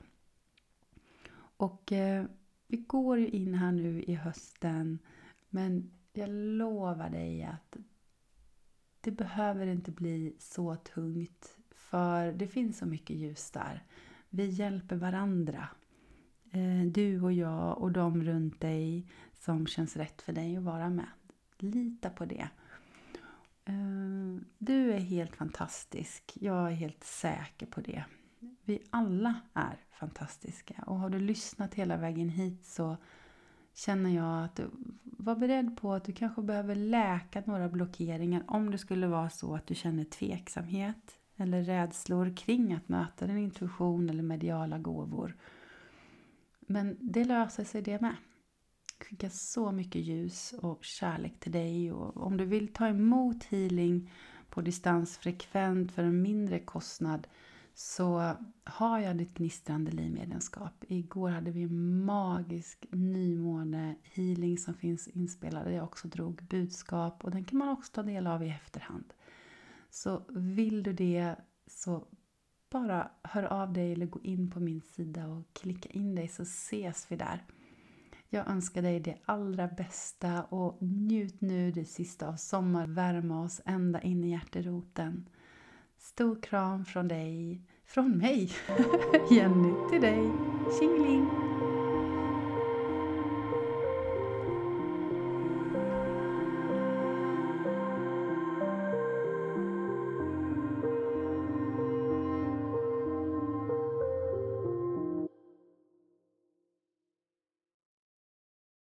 Och 1.57 1.93
eh, 1.93 2.25
vi 2.71 2.77
går 2.77 3.19
ju 3.19 3.29
in 3.29 3.55
här 3.55 3.73
nu 3.73 4.03
i 4.03 4.15
hösten 4.15 4.99
men 5.49 5.91
jag 6.13 6.29
lovar 6.31 7.11
dig 7.11 7.43
att 7.43 7.77
det 9.01 9.11
behöver 9.11 9.67
inte 9.67 9.91
bli 9.91 10.37
så 10.39 10.77
tungt 10.77 11.57
för 11.71 12.33
det 12.33 12.47
finns 12.47 12.79
så 12.79 12.87
mycket 12.87 13.17
ljus 13.17 13.51
där. 13.51 13.85
Vi 14.29 14.47
hjälper 14.47 14.97
varandra. 14.97 15.69
Eh, 16.51 16.87
du 16.87 17.23
och 17.23 17.33
jag 17.33 17.79
och 17.79 17.93
de 17.93 18.25
runt 18.25 18.61
dig 18.61 19.07
som 19.33 19.67
känns 19.67 19.97
rätt 19.97 20.23
för 20.23 20.33
dig 20.33 20.57
att 20.57 20.63
vara 20.63 20.91
med. 20.91 21.09
Lita 21.59 22.11
på 22.11 22.25
det. 22.25 22.49
Eh, 23.65 24.43
du 24.59 24.93
är 24.93 24.99
helt 24.99 25.37
fantastisk. 25.37 26.33
Jag 26.41 26.67
är 26.67 26.75
helt 26.75 27.05
säker 27.05 27.67
på 27.67 27.81
det 27.81 28.05
vi 28.65 28.83
alla 28.91 29.41
är 29.55 29.79
fantastiska. 29.91 30.75
Och 30.87 30.99
har 30.99 31.11
du 31.11 31.19
lyssnat 31.19 31.75
hela 31.75 31.97
vägen 31.97 32.29
hit 32.29 32.65
så 32.65 32.97
känner 33.75 34.11
jag 34.11 34.45
att 34.45 34.57
du 34.57 34.71
var 35.03 35.37
beredd 35.37 35.77
på 35.77 35.93
att 35.93 36.05
du 36.05 36.13
kanske 36.13 36.43
behöver 36.43 36.75
läka 36.75 37.43
några 37.47 37.69
blockeringar 37.69 38.45
om 38.47 38.71
det 38.71 38.79
skulle 38.79 39.07
vara 39.07 39.31
så 39.31 39.55
att 39.55 39.67
du 39.67 39.75
känner 39.75 40.05
tveksamhet 40.05 41.19
eller 41.37 41.63
rädslor 41.63 42.37
kring 42.37 42.73
att 42.73 42.89
möta 42.89 43.27
din 43.27 43.39
intuition 43.39 44.11
eller 44.11 44.23
mediala 44.23 44.79
gåvor. 44.79 45.37
Men 46.61 46.97
det 47.01 47.25
löser 47.25 47.65
sig 47.65 47.83
det 47.83 48.01
med. 48.01 48.17
Skicka 49.01 49.31
så 49.31 49.73
mycket 49.73 50.03
ljus 50.03 50.55
och 50.63 50.85
kärlek 50.85 51.41
till 51.41 51.53
dig 51.53 51.93
och 51.93 52.27
om 52.27 52.37
du 52.37 52.45
vill 52.45 52.73
ta 52.73 52.89
emot 52.89 53.45
healing 53.45 54.13
på 54.49 54.61
distans 54.61 55.19
frekvent 55.19 55.93
för 55.93 56.03
en 56.03 56.23
mindre 56.23 56.59
kostnad 56.59 57.27
så 57.83 58.37
har 58.65 58.99
jag 58.99 59.17
ditt 59.17 59.35
gnistrande 59.35 59.91
livmedlemskap. 59.91 60.85
Igår 60.89 61.29
hade 61.31 61.51
vi 61.51 61.63
en 61.63 62.05
magisk 62.05 62.87
nymåne 62.91 63.95
healing 64.03 64.59
som 64.59 64.75
finns 64.75 65.09
inspelad 65.09 65.65
där 65.65 65.73
jag 65.73 65.85
också 65.85 66.09
drog 66.09 66.43
budskap 66.43 67.25
och 67.25 67.31
den 67.31 67.45
kan 67.45 67.59
man 67.59 67.69
också 67.69 67.93
ta 67.93 68.03
del 68.03 68.27
av 68.27 68.43
i 68.43 68.49
efterhand. 68.49 69.13
Så 69.91 70.23
vill 70.29 70.83
du 70.83 70.93
det 70.93 71.37
så 71.67 72.07
bara 72.71 73.11
hör 73.23 73.43
av 73.43 73.73
dig 73.73 73.93
eller 73.93 74.07
gå 74.07 74.21
in 74.21 74.51
på 74.51 74.61
min 74.61 74.81
sida 74.81 75.27
och 75.27 75.45
klicka 75.53 75.89
in 75.89 76.15
dig 76.15 76.29
så 76.29 76.43
ses 76.43 77.07
vi 77.09 77.17
där. 77.17 77.45
Jag 78.29 78.49
önskar 78.49 78.83
dig 78.83 79.01
det 79.01 79.19
allra 79.25 79.69
bästa 79.69 80.43
och 80.43 80.83
njut 80.83 81.41
nu 81.41 81.73
det 81.73 81.85
sista 81.85 82.29
av 82.29 82.37
sommar. 82.37 82.87
Värma 82.87 83.43
oss 83.43 83.61
ända 83.65 84.01
in 84.01 84.25
i 84.25 84.31
hjärteroten. 84.31 85.29
Stor 86.01 86.43
kram 86.43 86.85
från 86.85 87.09
dig, 87.09 87.63
från 87.91 88.19
mig, 88.19 88.51
Jenny 89.31 89.75
till 89.91 90.01
dig. 90.01 90.31
Tjingeling! 90.79 91.50